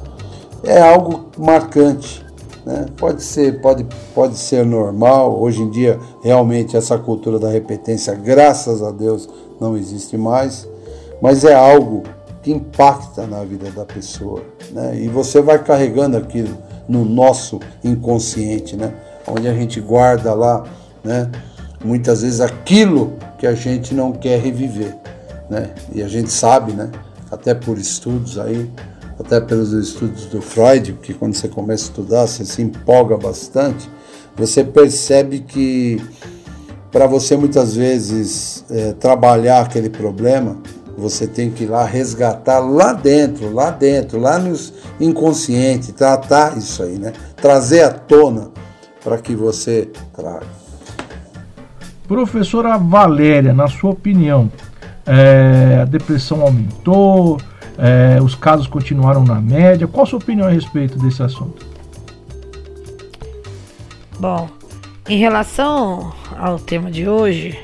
é 0.64 0.82
algo 0.82 1.28
marcante. 1.38 2.26
Né? 2.68 2.86
Pode, 2.98 3.24
ser, 3.24 3.62
pode, 3.62 3.88
pode 4.14 4.38
ser 4.38 4.66
normal, 4.66 5.42
hoje 5.42 5.62
em 5.62 5.70
dia 5.70 5.98
realmente 6.22 6.76
essa 6.76 6.98
cultura 6.98 7.40
da 7.40 7.50
repetência, 7.50 8.14
graças 8.14 8.84
a 8.84 8.92
Deus, 8.92 9.30
não 9.58 9.78
existe 9.78 10.18
mais, 10.18 10.68
mas 11.22 11.46
é 11.46 11.56
algo 11.56 12.04
que 12.44 12.52
impacta 12.52 13.26
na 13.26 13.42
vida 13.46 13.72
da 13.72 13.86
pessoa. 13.86 14.42
Né? 14.74 15.00
E 15.00 15.08
você 15.08 15.42
vai 15.42 15.64
carregando 15.64 16.18
aquilo 16.18 16.58
no 16.90 17.06
nosso 17.06 17.58
inconsciente, 17.82 18.76
né? 18.76 18.94
onde 19.26 19.48
a 19.48 19.54
gente 19.54 19.80
guarda 19.80 20.34
lá, 20.34 20.66
né? 21.02 21.32
muitas 21.82 22.22
vezes 22.22 22.42
aquilo 22.42 23.14
que 23.40 23.48
a 23.48 23.56
gente 23.56 23.94
não 23.94 24.12
quer 24.12 24.42
reviver. 24.42 24.94
Né? 25.50 25.70
E 25.96 26.04
a 26.04 26.08
gente 26.10 26.34
sabe, 26.34 26.74
né? 26.74 26.92
até 27.32 27.54
por 27.54 27.78
estudos 27.78 28.38
aí, 28.38 28.70
até 29.20 29.40
pelos 29.40 29.72
estudos 29.72 30.26
do 30.26 30.42
Freud, 30.42 30.94
que 31.02 31.14
quando 31.14 31.34
você 31.34 31.48
começa 31.48 31.86
a 31.86 31.88
estudar, 31.88 32.28
você 32.28 32.46
se 32.46 32.62
empolga 32.62 33.18
bastante, 33.18 33.90
você 34.36 34.64
percebe 34.64 35.40
que 35.40 36.02
para 36.92 37.08
você 37.08 37.36
muitas 37.36 37.76
vezes 37.76 38.64
é, 38.70 38.94
trabalhar 38.94 39.62
aquele 39.62 39.90
problema, 39.90 40.58
você 40.98 41.28
tem 41.28 41.52
que 41.52 41.64
ir 41.64 41.68
lá 41.68 41.86
resgatar 41.86 42.60
lá 42.60 42.94
dentro, 42.94 43.54
lá 43.54 43.70
dentro, 43.70 44.20
lá 44.20 44.40
no 44.40 44.56
inconsciente, 45.00 45.92
tratar 45.92 46.58
isso 46.58 46.82
aí, 46.82 46.98
né? 46.98 47.14
Trazer 47.36 47.82
à 47.82 47.92
tona 47.92 48.50
para 49.04 49.18
que 49.20 49.36
você 49.36 49.90
traga. 50.16 50.46
Professora 52.08 52.78
Valéria, 52.78 53.54
na 53.54 53.68
sua 53.68 53.92
opinião, 53.92 54.50
é, 55.06 55.80
a 55.82 55.86
depressão 55.86 56.42
aumentou? 56.42 57.38
É, 57.78 58.20
os 58.22 58.34
casos 58.34 58.68
continuaram 58.68 59.24
na 59.24 59.40
média. 59.40 59.88
Qual 59.88 60.04
a 60.04 60.08
sua 60.08 60.20
opinião 60.20 60.48
a 60.48 60.52
respeito 60.52 60.98
desse 60.98 61.22
assunto? 61.22 61.66
Bom, 64.20 64.50
em 65.08 65.20
relação 65.20 66.12
ao 66.38 66.58
tema 66.58 66.90
de 66.90 67.08
hoje, 67.08 67.58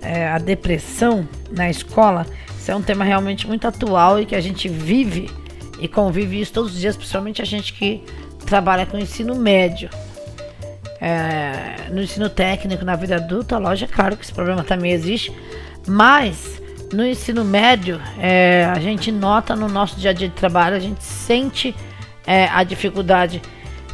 é, 0.00 0.28
a 0.28 0.38
depressão 0.38 1.28
na 1.50 1.68
escola, 1.68 2.26
isso 2.58 2.70
é 2.70 2.74
um 2.74 2.82
tema 2.82 3.04
realmente 3.04 3.46
muito 3.46 3.68
atual 3.68 4.20
e 4.20 4.26
que 4.26 4.34
a 4.34 4.40
gente 4.40 4.68
vive 4.68 5.30
e 5.78 5.86
convive 5.86 6.40
isso 6.40 6.52
todos 6.52 6.72
os 6.72 6.80
dias, 6.80 6.96
principalmente 6.96 7.42
a 7.42 7.44
gente 7.44 7.74
que 7.74 8.02
trabalha 8.46 8.86
com 8.86 8.96
ensino 8.96 9.34
médio. 9.34 9.90
É, 10.98 11.90
no 11.90 12.02
ensino 12.02 12.30
técnico, 12.30 12.84
na 12.84 12.96
vida 12.96 13.16
adulta, 13.16 13.58
lógico, 13.58 13.92
é 13.92 13.94
claro 13.94 14.16
que 14.16 14.24
esse 14.24 14.32
problema 14.32 14.64
também 14.64 14.92
existe, 14.92 15.30
mas 15.86 16.62
no 16.92 17.04
ensino 17.04 17.44
médio, 17.44 18.00
é, 18.18 18.64
a 18.64 18.78
gente 18.78 19.10
nota 19.10 19.56
no 19.56 19.68
nosso 19.68 19.98
dia 19.98 20.10
a 20.10 20.12
dia 20.12 20.28
de 20.28 20.34
trabalho, 20.34 20.76
a 20.76 20.80
gente 20.80 21.02
sente 21.02 21.74
é, 22.26 22.46
a 22.48 22.62
dificuldade 22.62 23.42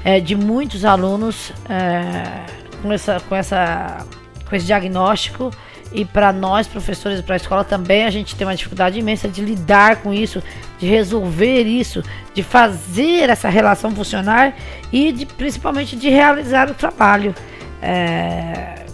é, 0.05 0.21
de 0.21 0.35
muitos 0.35 0.85
alunos 0.85 1.53
é, 1.69 2.45
com, 2.83 2.93
essa, 2.93 3.21
com, 3.21 3.35
essa, 3.35 4.05
com 4.49 4.57
esse 4.57 4.67
diagnóstico. 4.67 5.51
E 5.95 6.07
para 6.07 6.33
nós, 6.33 6.67
professores 6.67 7.21
para 7.21 7.35
a 7.35 7.37
escola, 7.37 7.65
também 7.65 8.07
a 8.07 8.11
gente 8.11 8.35
tem 8.35 8.47
uma 8.47 8.57
dificuldade 8.57 8.99
imensa 8.99 9.29
de 9.29 9.43
lidar 9.43 9.97
com 9.97 10.13
isso, 10.13 10.43
de 10.79 10.87
resolver 10.87 11.65
isso, 11.65 12.03
de 12.33 12.43
fazer 12.43 13.29
essa 13.29 13.51
relação 13.51 13.95
funcionar 13.95 14.55
e 14.91 15.13
de, 15.13 15.27
principalmente 15.27 15.95
de 15.95 16.09
realizar 16.09 16.71
o 16.71 16.75
trabalho 16.75 17.35
é, 17.83 18.87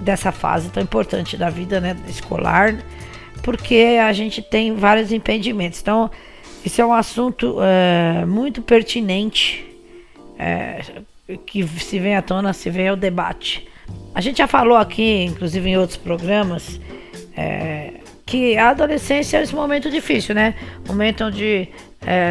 dessa 0.00 0.32
fase 0.32 0.70
tão 0.70 0.82
importante 0.82 1.36
da 1.36 1.50
vida 1.50 1.80
né, 1.82 1.94
escolar 2.08 2.78
porque 3.42 3.98
a 4.00 4.12
gente 4.12 4.40
tem 4.40 4.74
vários 4.74 5.12
impedimentos. 5.12 5.80
Então, 5.80 6.10
isso 6.64 6.80
é 6.80 6.86
um 6.86 6.92
assunto 6.92 7.56
é, 7.60 8.24
muito 8.24 8.62
pertinente 8.62 9.66
é, 10.38 10.80
que 11.44 11.66
se 11.66 11.98
vem 11.98 12.16
à 12.16 12.22
tona, 12.22 12.52
se 12.52 12.70
vem 12.70 12.88
ao 12.88 12.96
debate. 12.96 13.66
A 14.14 14.20
gente 14.20 14.38
já 14.38 14.46
falou 14.46 14.76
aqui, 14.76 15.24
inclusive 15.24 15.68
em 15.68 15.76
outros 15.76 15.96
programas, 15.96 16.80
é, 17.36 17.94
que 18.24 18.56
a 18.56 18.70
adolescência 18.70 19.38
é 19.38 19.42
esse 19.42 19.54
momento 19.54 19.90
difícil, 19.90 20.34
né? 20.34 20.54
Momento 20.86 21.24
onde 21.24 21.68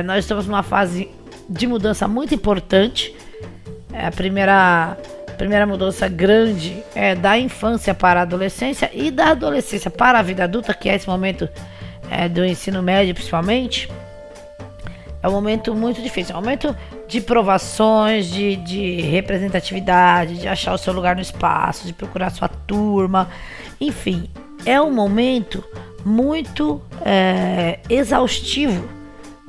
nós 0.06 0.26
estamos 0.26 0.48
numa 0.48 0.64
fase 0.64 1.10
de 1.48 1.68
mudança 1.68 2.08
muito 2.08 2.34
importante. 2.34 3.14
É 3.94 4.08
a 4.08 4.12
primeira 4.12 4.98
primeira 5.42 5.66
mudança 5.66 6.08
grande 6.08 6.84
é 6.94 7.16
da 7.16 7.36
infância 7.36 7.96
para 7.96 8.20
a 8.20 8.24
adolescência 8.24 8.92
e 8.94 9.10
da 9.10 9.30
adolescência 9.30 9.90
para 9.90 10.20
a 10.20 10.22
vida 10.22 10.44
adulta, 10.44 10.72
que 10.72 10.88
é 10.88 10.94
esse 10.94 11.08
momento 11.08 11.50
é, 12.12 12.30
do 12.30 12.46
ensino 12.46 12.84
médio 12.84 13.16
principalmente, 13.16 13.90
é 15.24 15.28
um 15.28 15.32
momento 15.32 15.74
muito 15.74 16.00
difícil, 16.00 16.36
é 16.36 16.38
um 16.38 16.42
momento 16.42 16.78
de 17.08 17.20
provações, 17.22 18.28
de, 18.28 18.56
de 18.58 19.02
representatividade, 19.02 20.38
de 20.38 20.48
achar 20.48 20.76
o 20.76 20.78
seu 20.78 20.94
lugar 20.94 21.16
no 21.16 21.24
espaço, 21.24 21.88
de 21.88 21.94
procurar 21.94 22.30
sua 22.30 22.48
turma. 22.48 23.28
Enfim, 23.80 24.30
é 24.64 24.80
um 24.80 24.94
momento 24.94 25.64
muito 26.06 26.80
é, 27.04 27.80
exaustivo 27.90 28.88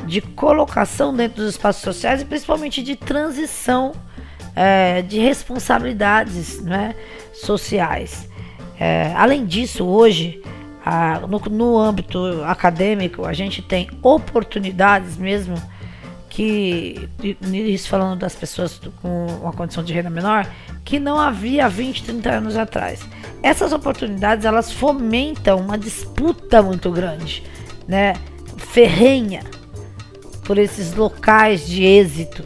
de 0.06 0.22
colocação 0.22 1.14
dentro 1.14 1.42
dos 1.42 1.50
espaços 1.50 1.82
sociais 1.82 2.22
e 2.22 2.24
principalmente 2.24 2.82
de 2.82 2.96
transição 2.96 3.92
é, 4.54 5.02
de 5.02 5.18
responsabilidades 5.18 6.60
né, 6.62 6.94
sociais. 7.32 8.28
É, 8.78 9.12
além 9.16 9.46
disso, 9.46 9.84
hoje, 9.84 10.42
a, 10.84 11.20
no, 11.20 11.38
no 11.38 11.78
âmbito 11.78 12.42
acadêmico, 12.44 13.24
a 13.24 13.32
gente 13.32 13.62
tem 13.62 13.88
oportunidades 14.02 15.16
mesmo 15.16 15.54
que, 16.28 17.08
isso 17.52 17.90
falando 17.90 18.20
das 18.20 18.34
pessoas 18.34 18.80
com 19.02 19.26
uma 19.42 19.52
condição 19.52 19.84
de 19.84 19.92
renda 19.92 20.08
menor, 20.08 20.46
que 20.82 20.98
não 20.98 21.20
havia 21.20 21.68
20, 21.68 22.04
30 22.04 22.30
anos 22.30 22.56
atrás. 22.56 23.06
Essas 23.42 23.70
oportunidades, 23.70 24.46
elas 24.46 24.72
fomentam 24.72 25.60
uma 25.60 25.76
disputa 25.76 26.62
muito 26.62 26.90
grande, 26.90 27.42
né, 27.86 28.14
ferrenha, 28.56 29.42
por 30.44 30.56
esses 30.56 30.94
locais 30.94 31.66
de 31.66 31.84
êxito. 31.84 32.44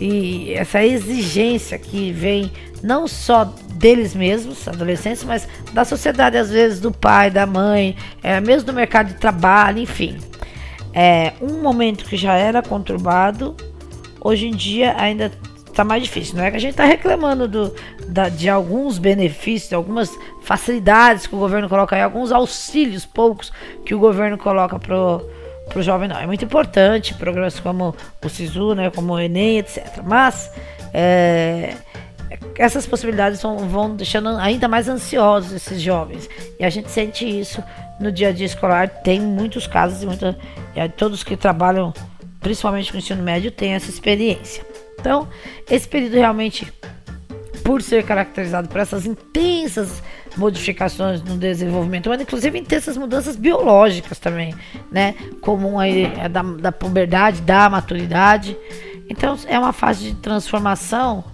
E 0.00 0.52
essa 0.52 0.84
exigência 0.84 1.78
que 1.78 2.12
vem 2.12 2.52
não 2.82 3.08
só 3.08 3.44
deles 3.44 4.14
mesmos, 4.14 4.66
adolescentes, 4.68 5.24
mas 5.24 5.48
da 5.72 5.84
sociedade, 5.84 6.36
às 6.36 6.50
vezes 6.50 6.80
do 6.80 6.92
pai, 6.92 7.30
da 7.30 7.46
mãe, 7.46 7.96
é, 8.22 8.40
mesmo 8.40 8.66
do 8.66 8.72
mercado 8.72 9.08
de 9.08 9.14
trabalho, 9.14 9.78
enfim. 9.78 10.18
É 10.92 11.34
um 11.40 11.62
momento 11.62 12.04
que 12.04 12.16
já 12.16 12.34
era 12.34 12.62
conturbado, 12.62 13.54
hoje 14.20 14.46
em 14.46 14.52
dia 14.52 14.94
ainda 14.98 15.30
está 15.66 15.84
mais 15.84 16.02
difícil. 16.02 16.36
Não 16.36 16.44
é 16.44 16.50
que 16.50 16.56
a 16.56 16.60
gente 16.60 16.70
está 16.70 16.86
reclamando 16.86 17.46
do, 17.46 17.74
da, 18.08 18.30
de 18.30 18.48
alguns 18.48 18.98
benefícios, 18.98 19.68
de 19.68 19.74
algumas 19.74 20.10
facilidades 20.42 21.26
que 21.26 21.34
o 21.34 21.38
governo 21.38 21.68
coloca 21.68 21.94
aí, 21.94 22.02
alguns 22.02 22.32
auxílios 22.32 23.04
poucos 23.04 23.52
que 23.84 23.94
o 23.94 23.98
governo 23.98 24.38
coloca 24.38 24.78
pro 24.78 25.22
para 25.68 25.78
o 25.78 25.82
jovem 25.82 26.08
não. 26.08 26.16
É 26.16 26.26
muito 26.26 26.44
importante 26.44 27.14
programas 27.14 27.60
como 27.60 27.94
o 28.24 28.28
SISU, 28.28 28.74
né, 28.74 28.90
como 28.90 29.12
o 29.12 29.20
Enem, 29.20 29.58
etc. 29.58 30.00
Mas 30.04 30.50
é, 30.92 31.76
essas 32.56 32.86
possibilidades 32.86 33.42
vão, 33.42 33.58
vão, 33.68 33.94
deixando 33.94 34.28
ainda 34.30 34.68
mais 34.68 34.88
ansiosos 34.88 35.52
esses 35.52 35.80
jovens. 35.80 36.28
E 36.58 36.64
a 36.64 36.70
gente 36.70 36.90
sente 36.90 37.24
isso 37.26 37.62
no 38.00 38.10
dia 38.10 38.28
a 38.28 38.32
dia 38.32 38.46
escolar. 38.46 38.88
Tem 38.88 39.20
muitos 39.20 39.66
casos 39.66 40.02
e 40.02 40.06
muita, 40.06 40.38
e 40.74 40.88
todos 40.88 41.22
que 41.22 41.36
trabalham, 41.36 41.92
principalmente 42.40 42.92
no 42.92 42.98
ensino 42.98 43.22
médio, 43.22 43.50
têm 43.50 43.74
essa 43.74 43.90
experiência. 43.90 44.64
Então, 44.98 45.28
esse 45.70 45.86
período 45.86 46.14
realmente, 46.14 46.72
por 47.62 47.82
ser 47.82 48.04
caracterizado 48.04 48.68
por 48.68 48.80
essas 48.80 49.04
intensas 49.04 50.02
modificações 50.36 51.22
no 51.22 51.36
desenvolvimento 51.36 52.06
humano, 52.06 52.22
inclusive 52.22 52.58
intensas 52.58 52.96
mudanças 52.96 53.36
biológicas 53.36 54.18
também, 54.18 54.54
né? 54.90 55.14
Comum 55.40 55.78
aí 55.78 56.04
é 56.18 56.28
da, 56.28 56.42
da 56.42 56.72
puberdade, 56.72 57.40
da 57.40 57.68
maturidade. 57.70 58.56
Então 59.08 59.38
é 59.46 59.58
uma 59.58 59.72
fase 59.72 60.10
de 60.10 60.14
transformação 60.16 61.24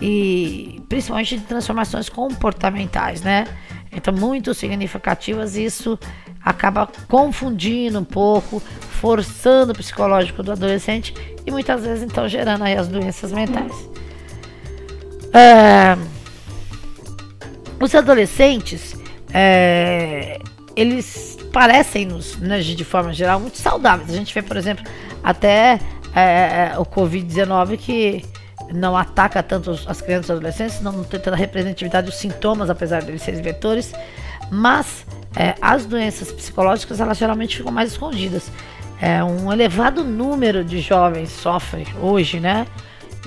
e 0.00 0.80
principalmente 0.88 1.38
de 1.38 1.44
transformações 1.44 2.08
comportamentais, 2.08 3.22
né? 3.22 3.46
Então 3.92 4.14
muito 4.14 4.54
significativas 4.54 5.56
isso 5.56 5.98
acaba 6.44 6.88
confundindo 7.08 7.98
um 7.98 8.04
pouco, 8.04 8.60
forçando 9.00 9.72
o 9.72 9.74
psicológico 9.74 10.42
do 10.42 10.52
adolescente 10.52 11.14
e 11.44 11.50
muitas 11.50 11.82
vezes 11.82 12.04
então 12.04 12.28
gerando 12.28 12.64
aí 12.64 12.76
as 12.76 12.88
doenças 12.88 13.32
mentais. 13.32 13.72
É 15.32 16.17
os 17.80 17.94
adolescentes, 17.94 18.96
é, 19.32 20.38
eles 20.74 21.38
parecem-nos, 21.52 22.36
né, 22.38 22.60
de 22.60 22.84
forma 22.84 23.12
geral, 23.12 23.40
muito 23.40 23.58
saudáveis. 23.58 24.10
A 24.10 24.14
gente 24.14 24.32
vê, 24.32 24.42
por 24.42 24.56
exemplo, 24.56 24.84
até 25.22 25.78
é, 26.14 26.70
é 26.72 26.78
o 26.78 26.84
Covid-19 26.84 27.76
que 27.76 28.24
não 28.72 28.96
ataca 28.96 29.42
tanto 29.42 29.70
as 29.86 30.00
crianças 30.00 30.28
e 30.28 30.32
adolescentes, 30.32 30.80
não 30.80 31.04
tem 31.04 31.18
tanta 31.18 31.36
representatividade 31.36 32.06
dos 32.06 32.16
sintomas, 32.16 32.68
apesar 32.68 33.02
de 33.02 33.10
eles 33.10 33.22
serem 33.22 33.40
vetores, 33.40 33.92
mas 34.50 35.06
é, 35.36 35.54
as 35.60 35.86
doenças 35.86 36.30
psicológicas 36.32 37.00
elas 37.00 37.18
geralmente 37.18 37.56
ficam 37.56 37.72
mais 37.72 37.92
escondidas. 37.92 38.50
É, 39.00 39.22
um 39.22 39.52
elevado 39.52 40.02
número 40.02 40.64
de 40.64 40.80
jovens 40.80 41.30
sofre 41.30 41.86
hoje, 42.00 42.40
né, 42.40 42.66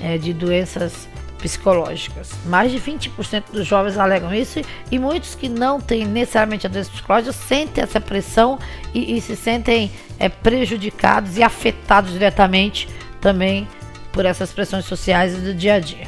é, 0.00 0.18
de 0.18 0.32
doenças 0.32 1.08
psicológicas. 1.42 2.30
Mais 2.46 2.70
de 2.70 2.78
20% 2.78 3.50
dos 3.52 3.66
jovens 3.66 3.98
alegam 3.98 4.32
isso 4.32 4.60
e 4.90 4.98
muitos 4.98 5.34
que 5.34 5.48
não 5.48 5.80
têm 5.80 6.06
necessariamente 6.06 6.66
a 6.66 6.70
doença 6.70 6.90
psicológica 6.90 7.32
sentem 7.32 7.82
essa 7.82 8.00
pressão 8.00 8.58
e, 8.94 9.16
e 9.16 9.20
se 9.20 9.34
sentem 9.34 9.90
é, 10.20 10.28
prejudicados 10.28 11.36
e 11.36 11.42
afetados 11.42 12.12
diretamente 12.12 12.88
também 13.20 13.66
por 14.12 14.24
essas 14.24 14.52
pressões 14.52 14.84
sociais 14.84 15.36
do 15.36 15.52
dia 15.52 15.74
a 15.74 15.80
dia. 15.80 16.06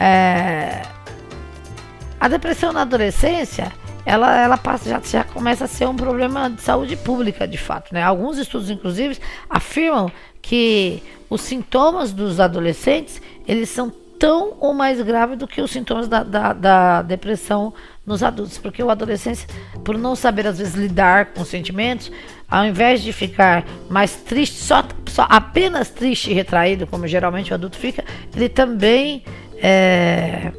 É... 0.00 0.82
A 2.18 2.26
depressão 2.26 2.72
na 2.72 2.82
adolescência 2.82 3.70
ela, 4.08 4.40
ela 4.40 4.56
passa, 4.56 4.88
já, 4.88 5.00
já 5.04 5.22
começa 5.22 5.66
a 5.66 5.68
ser 5.68 5.86
um 5.86 5.94
problema 5.94 6.48
de 6.48 6.62
saúde 6.62 6.96
pública, 6.96 7.46
de 7.46 7.58
fato. 7.58 7.92
Né? 7.92 8.02
Alguns 8.02 8.38
estudos, 8.38 8.70
inclusive, 8.70 9.18
afirmam 9.50 10.10
que 10.40 11.02
os 11.28 11.42
sintomas 11.42 12.10
dos 12.10 12.40
adolescentes 12.40 13.20
eles 13.48 13.70
são 13.70 13.90
tão 14.18 14.54
ou 14.60 14.74
mais 14.74 15.00
graves 15.00 15.38
do 15.38 15.46
que 15.46 15.60
os 15.60 15.70
sintomas 15.70 16.08
da, 16.08 16.22
da, 16.22 16.52
da, 16.52 17.02
depressão 17.02 17.72
nos 18.04 18.22
adultos, 18.22 18.58
porque 18.58 18.82
o 18.82 18.90
adolescente, 18.90 19.46
por 19.84 19.96
não 19.96 20.14
saber 20.16 20.46
às 20.46 20.58
vezes 20.58 20.74
lidar 20.74 21.26
com 21.26 21.44
sentimentos, 21.44 22.10
ao 22.50 22.64
invés 22.64 23.02
de 23.02 23.12
ficar 23.12 23.64
mais 23.88 24.16
triste, 24.16 24.56
só, 24.56 24.82
só 25.06 25.26
apenas 25.30 25.90
triste 25.90 26.30
e 26.30 26.34
retraído, 26.34 26.86
como 26.86 27.06
geralmente 27.06 27.52
o 27.52 27.54
adulto 27.54 27.76
fica, 27.76 28.04
ele 28.34 28.48
também 28.48 29.22
é, 29.62 30.52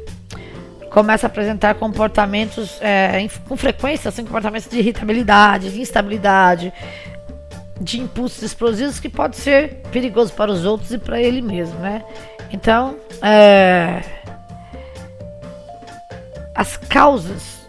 começa 0.90 1.26
a 1.26 1.28
apresentar 1.28 1.74
comportamentos 1.74 2.78
é, 2.80 3.26
com 3.46 3.56
frequência, 3.56 4.08
assim, 4.08 4.24
comportamentos 4.24 4.68
de 4.68 4.78
irritabilidade, 4.78 5.70
de 5.70 5.80
instabilidade, 5.80 6.72
de 7.80 8.00
impulsos 8.00 8.42
explosivos 8.42 9.00
que 9.00 9.08
pode 9.08 9.36
ser 9.36 9.76
perigoso 9.90 10.32
para 10.34 10.50
os 10.50 10.64
outros 10.64 10.92
e 10.92 10.98
para 10.98 11.20
ele 11.20 11.40
mesmo, 11.40 11.78
né? 11.78 12.04
Então, 12.52 12.96
é, 13.22 14.02
as 16.54 16.76
causas 16.76 17.60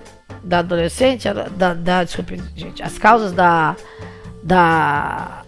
da 0.43 0.60
adolescente, 0.60 1.28
da, 1.56 1.74
da 1.74 2.04
desculpe, 2.04 2.41
gente, 2.56 2.82
as 2.84 2.97
causas 2.97 3.32
da, 3.32 3.76
da 4.43 5.43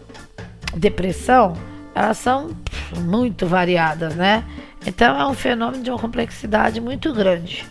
depressão, 0.75 1.53
elas 1.95 2.17
são 2.17 2.51
muito 2.99 3.45
variadas, 3.45 4.15
né? 4.15 4.45
Então 4.85 5.19
é 5.19 5.25
um 5.25 5.33
fenômeno 5.33 5.83
de 5.83 5.89
uma 5.89 5.99
complexidade 5.99 6.79
muito 6.79 7.13
grande. 7.13 7.65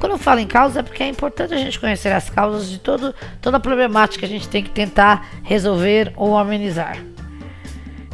Quando 0.00 0.12
eu 0.12 0.18
falo 0.18 0.40
em 0.40 0.46
causas 0.46 0.78
é 0.78 0.82
porque 0.82 1.02
é 1.02 1.08
importante 1.08 1.52
a 1.52 1.58
gente 1.58 1.78
conhecer 1.78 2.10
as 2.10 2.30
causas 2.30 2.70
de 2.70 2.78
todo, 2.78 3.14
toda 3.40 3.58
a 3.58 3.60
problemática 3.60 4.20
que 4.20 4.24
a 4.24 4.28
gente 4.28 4.48
tem 4.48 4.64
que 4.64 4.70
tentar 4.70 5.28
resolver 5.42 6.10
ou 6.16 6.38
amenizar. 6.38 6.96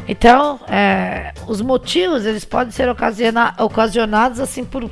Então, 0.09 0.61
é, 0.69 1.33
os 1.47 1.61
motivos 1.61 2.27
eles 2.27 2.45
podem 2.45 2.73
ser 2.73 2.89
ocasiona, 2.89 3.55
ocasionados 3.59 4.41
assim 4.41 4.65
por 4.65 4.91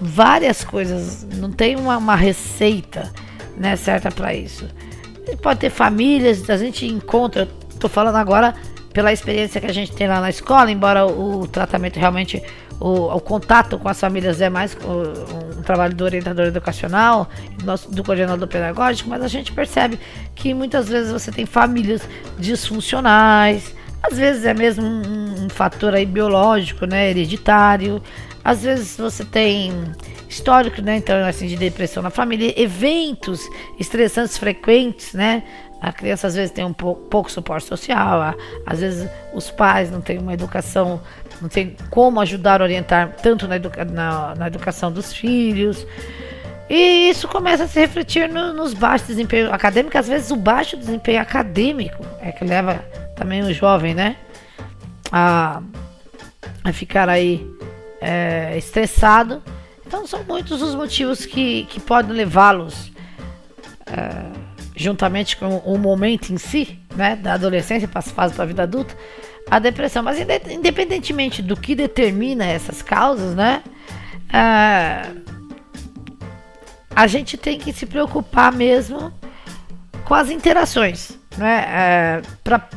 várias 0.00 0.62
coisas. 0.62 1.24
Não 1.36 1.50
tem 1.50 1.74
uma, 1.74 1.96
uma 1.96 2.16
receita 2.16 3.12
né, 3.56 3.74
certa 3.74 4.08
para 4.10 4.32
isso. 4.32 4.68
Pode 5.42 5.58
ter 5.58 5.70
famílias, 5.70 6.48
a 6.48 6.56
gente 6.56 6.86
encontra. 6.86 7.48
Estou 7.68 7.90
falando 7.90 8.16
agora 8.16 8.54
pela 8.92 9.12
experiência 9.12 9.60
que 9.60 9.66
a 9.66 9.72
gente 9.72 9.92
tem 9.92 10.06
lá 10.06 10.20
na 10.20 10.30
escola, 10.30 10.70
embora 10.70 11.06
o, 11.06 11.40
o 11.40 11.46
tratamento 11.46 11.98
realmente 11.98 12.42
o, 12.78 13.14
o, 13.14 13.20
contato 13.20 13.78
com 13.78 13.88
as 13.88 13.98
famílias 13.98 14.40
é 14.40 14.50
mais 14.50 14.76
um, 14.84 15.58
um 15.58 15.62
trabalho 15.62 15.94
do 15.94 16.04
orientador 16.04 16.46
educacional, 16.46 17.28
do 17.88 18.02
coordenador 18.02 18.48
pedagógico, 18.48 19.08
mas 19.08 19.22
a 19.22 19.28
gente 19.28 19.52
percebe 19.52 19.98
que 20.34 20.52
muitas 20.52 20.88
vezes 20.88 21.12
você 21.12 21.30
tem 21.30 21.46
famílias 21.46 22.02
disfuncionais, 22.38 23.74
às 24.02 24.18
vezes 24.18 24.44
é 24.44 24.52
mesmo 24.52 24.84
um, 24.84 25.44
um 25.44 25.48
fator 25.48 25.94
aí 25.94 26.04
biológico, 26.04 26.84
né, 26.84 27.10
hereditário, 27.10 28.02
às 28.44 28.64
vezes 28.64 28.96
você 28.96 29.24
tem 29.24 29.72
histórico, 30.28 30.82
né, 30.82 30.96
então 30.96 31.24
assim 31.24 31.46
de 31.46 31.56
depressão 31.56 32.02
na 32.02 32.10
família, 32.10 32.52
eventos 32.60 33.48
estressantes 33.78 34.36
frequentes, 34.36 35.14
né, 35.14 35.44
a 35.82 35.92
criança 35.92 36.28
às 36.28 36.34
vezes 36.34 36.50
tem 36.50 36.64
um 36.64 36.72
pouco, 36.72 37.02
pouco 37.08 37.30
suporte 37.30 37.66
social, 37.66 38.34
às 38.64 38.80
vezes 38.80 39.10
os 39.34 39.50
pais 39.50 39.90
não 39.90 40.00
têm 40.00 40.18
uma 40.18 40.32
educação 40.32 41.00
não 41.40 41.48
tem 41.48 41.76
como 41.90 42.20
ajudar 42.20 42.60
a 42.60 42.64
orientar 42.64 43.16
tanto 43.20 43.48
na, 43.48 43.56
educa 43.56 43.84
na, 43.84 44.34
na 44.36 44.46
educação 44.46 44.92
dos 44.92 45.12
filhos. 45.12 45.84
E 46.70 47.10
isso 47.10 47.26
começa 47.26 47.64
a 47.64 47.68
se 47.68 47.80
refletir 47.80 48.28
no, 48.28 48.52
nos 48.52 48.72
baixos 48.72 49.08
desempenho 49.08 49.52
acadêmico. 49.52 49.98
Às 49.98 50.06
vezes 50.06 50.30
o 50.30 50.36
baixo 50.36 50.76
desempenho 50.76 51.20
acadêmico 51.20 52.06
é 52.20 52.30
que 52.30 52.44
leva 52.44 52.76
também 53.16 53.42
o 53.42 53.52
jovem, 53.52 53.92
né? 53.92 54.16
a, 55.12 55.62
a 56.64 56.72
ficar 56.72 57.08
aí 57.08 57.46
é, 58.00 58.56
estressado. 58.56 59.42
Então 59.86 60.06
são 60.06 60.24
muitos 60.24 60.62
os 60.62 60.74
motivos 60.74 61.26
que, 61.26 61.64
que 61.64 61.78
podem 61.78 62.16
levá-los, 62.16 62.90
é, 63.86 64.41
juntamente 64.74 65.36
com 65.36 65.58
o 65.58 65.78
momento 65.78 66.32
em 66.32 66.38
si, 66.38 66.78
né, 66.94 67.16
da 67.16 67.34
adolescência 67.34 67.86
para 67.88 68.02
fase 68.02 68.34
para 68.34 68.44
a 68.44 68.46
vida 68.46 68.62
adulta, 68.62 68.96
a 69.50 69.58
depressão. 69.58 70.02
Mas 70.02 70.18
independentemente 70.50 71.42
do 71.42 71.56
que 71.56 71.74
determina 71.74 72.44
essas 72.44 72.82
causas, 72.82 73.34
né, 73.34 73.62
é, 74.32 75.10
a 76.94 77.06
gente 77.06 77.36
tem 77.36 77.58
que 77.58 77.72
se 77.72 77.86
preocupar 77.86 78.52
mesmo 78.52 79.12
com 80.04 80.14
as 80.14 80.30
interações, 80.30 81.18
né? 81.36 81.64
É, 81.68 82.22
pra, 82.42 82.68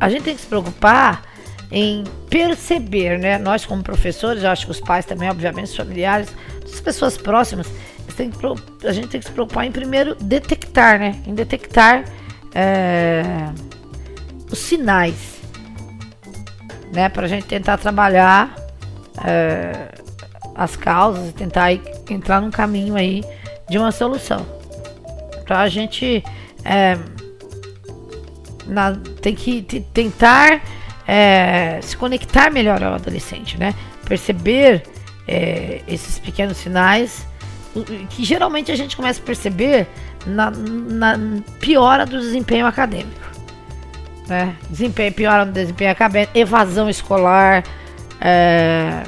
a 0.00 0.08
gente 0.08 0.22
tem 0.22 0.34
que 0.34 0.40
se 0.40 0.46
preocupar 0.46 1.22
em 1.70 2.04
perceber, 2.28 3.18
né? 3.18 3.38
Nós 3.38 3.64
como 3.64 3.82
professores, 3.82 4.42
eu 4.42 4.50
acho 4.50 4.66
que 4.66 4.72
os 4.72 4.80
pais 4.80 5.04
também, 5.04 5.28
obviamente, 5.28 5.66
os 5.66 5.76
familiares, 5.76 6.28
as 6.64 6.80
pessoas 6.80 7.16
próximas, 7.16 7.66
que, 8.16 8.86
a 8.86 8.92
gente 8.92 9.08
tem 9.08 9.20
que 9.20 9.26
se 9.26 9.32
preocupar 9.32 9.66
em 9.66 9.72
primeiro 9.72 10.14
detectar, 10.16 10.98
né? 10.98 11.20
Em 11.26 11.34
detectar 11.34 12.04
é, 12.54 13.22
os 14.50 14.58
sinais, 14.58 15.40
né? 16.92 17.08
Para 17.08 17.26
a 17.26 17.28
gente 17.28 17.46
tentar 17.46 17.78
trabalhar 17.78 18.54
é, 19.24 19.88
as 20.54 20.74
causas 20.76 21.28
e 21.28 21.32
tentar 21.32 21.72
entrar 22.10 22.40
num 22.40 22.50
caminho 22.50 22.96
aí 22.96 23.22
de 23.68 23.78
uma 23.78 23.92
solução. 23.92 24.46
Para 25.44 25.60
a 25.60 25.68
gente 25.68 26.24
é, 26.64 26.98
na, 28.66 28.96
tem 29.20 29.34
que 29.34 29.62
tentar 29.92 30.62
é, 31.06 31.78
se 31.82 31.96
conectar 31.96 32.50
melhor 32.50 32.82
ao 32.82 32.94
adolescente, 32.94 33.58
né? 33.58 33.74
Perceber 34.04 34.82
é, 35.26 35.82
esses 35.86 36.18
pequenos 36.18 36.56
sinais 36.56 37.26
que 37.84 38.24
geralmente 38.24 38.70
a 38.72 38.76
gente 38.76 38.96
começa 38.96 39.20
a 39.20 39.24
perceber 39.24 39.86
na, 40.26 40.50
na 40.50 41.18
piora 41.60 42.04
do 42.06 42.18
desempenho 42.18 42.66
acadêmico. 42.66 43.26
Né? 44.28 44.56
Desempenho, 44.68 45.12
piora 45.12 45.44
no 45.44 45.52
desempenho 45.52 45.90
acadêmico, 45.90 46.36
evasão 46.36 46.90
escolar. 46.90 47.64
É, 48.20 49.04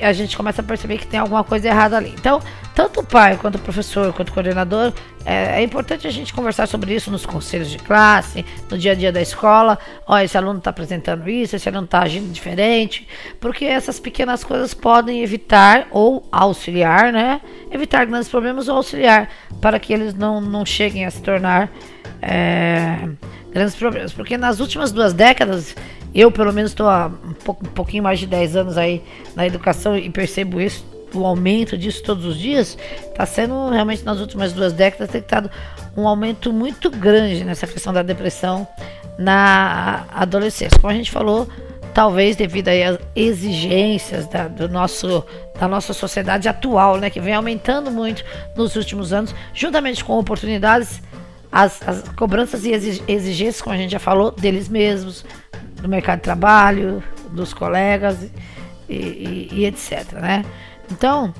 a 0.00 0.12
gente 0.12 0.36
começa 0.36 0.62
a 0.62 0.64
perceber 0.64 0.98
que 0.98 1.06
tem 1.06 1.20
alguma 1.20 1.44
coisa 1.44 1.68
errada 1.68 1.96
ali. 1.96 2.14
Então, 2.16 2.40
tanto 2.78 3.00
o 3.00 3.02
pai, 3.02 3.36
quanto 3.36 3.56
o 3.56 3.58
professor, 3.58 4.12
quanto 4.12 4.28
o 4.28 4.32
coordenador, 4.32 4.92
é, 5.24 5.58
é, 5.58 5.62
importante 5.64 6.06
a 6.06 6.10
gente 6.12 6.32
conversar 6.32 6.68
sobre 6.68 6.94
isso 6.94 7.10
nos 7.10 7.26
conselhos 7.26 7.68
de 7.68 7.78
classe, 7.78 8.46
no 8.70 8.78
dia 8.78 8.92
a 8.92 8.94
dia 8.94 9.10
da 9.10 9.20
escola. 9.20 9.76
Olha, 10.06 10.22
esse 10.22 10.38
aluno 10.38 10.58
está 10.58 10.70
apresentando 10.70 11.28
isso, 11.28 11.56
esse 11.56 11.68
aluno 11.68 11.86
está 11.86 12.02
agindo 12.02 12.32
diferente, 12.32 13.08
porque 13.40 13.64
essas 13.64 13.98
pequenas 13.98 14.44
coisas 14.44 14.74
podem 14.74 15.24
evitar 15.24 15.88
ou 15.90 16.24
auxiliar, 16.30 17.12
né? 17.12 17.40
Evitar 17.68 18.06
grandes 18.06 18.28
problemas 18.28 18.68
ou 18.68 18.76
auxiliar 18.76 19.28
para 19.60 19.80
que 19.80 19.92
eles 19.92 20.14
não, 20.14 20.40
não 20.40 20.64
cheguem 20.64 21.04
a 21.04 21.10
se 21.10 21.20
tornar 21.20 21.68
é, 22.22 23.08
grandes 23.50 23.74
problemas. 23.74 24.12
Porque 24.12 24.38
nas 24.38 24.60
últimas 24.60 24.92
duas 24.92 25.12
décadas, 25.12 25.74
eu 26.14 26.30
pelo 26.30 26.52
menos 26.52 26.70
estou 26.70 26.88
há 26.88 27.08
um, 27.08 27.32
pouco, 27.32 27.66
um 27.66 27.70
pouquinho 27.70 28.04
mais 28.04 28.20
de 28.20 28.26
10 28.28 28.54
anos 28.54 28.78
aí 28.78 29.02
na 29.34 29.44
educação 29.44 29.98
e 29.98 30.08
percebo 30.08 30.60
isso 30.60 30.96
o 31.14 31.24
aumento 31.24 31.76
disso 31.76 32.02
todos 32.02 32.24
os 32.24 32.38
dias, 32.38 32.76
está 33.00 33.24
sendo 33.26 33.70
realmente 33.70 34.04
nas 34.04 34.20
últimas 34.20 34.52
duas 34.52 34.72
décadas 34.72 35.08
detectado 35.08 35.50
um 35.96 36.06
aumento 36.06 36.52
muito 36.52 36.90
grande 36.90 37.44
nessa 37.44 37.66
questão 37.66 37.92
da 37.92 38.02
depressão 38.02 38.66
na 39.18 40.06
adolescência. 40.10 40.78
Como 40.80 40.92
a 40.92 40.96
gente 40.96 41.10
falou, 41.10 41.48
talvez 41.92 42.36
devido 42.36 42.68
às 42.68 42.98
exigências 43.16 44.26
da, 44.28 44.46
do 44.46 44.68
nosso, 44.68 45.24
da 45.58 45.66
nossa 45.66 45.92
sociedade 45.92 46.48
atual, 46.48 46.98
né, 46.98 47.10
que 47.10 47.20
vem 47.20 47.34
aumentando 47.34 47.90
muito 47.90 48.24
nos 48.56 48.76
últimos 48.76 49.12
anos, 49.12 49.34
juntamente 49.52 50.04
com 50.04 50.16
oportunidades, 50.16 51.02
as, 51.50 51.82
as 51.86 52.08
cobranças 52.10 52.64
e 52.64 52.70
exigências, 53.08 53.60
como 53.60 53.74
a 53.74 53.78
gente 53.78 53.90
já 53.90 53.98
falou, 53.98 54.30
deles 54.30 54.68
mesmos, 54.68 55.24
do 55.82 55.88
mercado 55.88 56.18
de 56.18 56.24
trabalho, 56.24 57.02
dos 57.32 57.52
colegas 57.52 58.30
e, 58.88 58.94
e, 58.94 59.48
e 59.52 59.66
etc. 59.66 60.12
Né? 60.12 60.44
Então, 60.90 61.32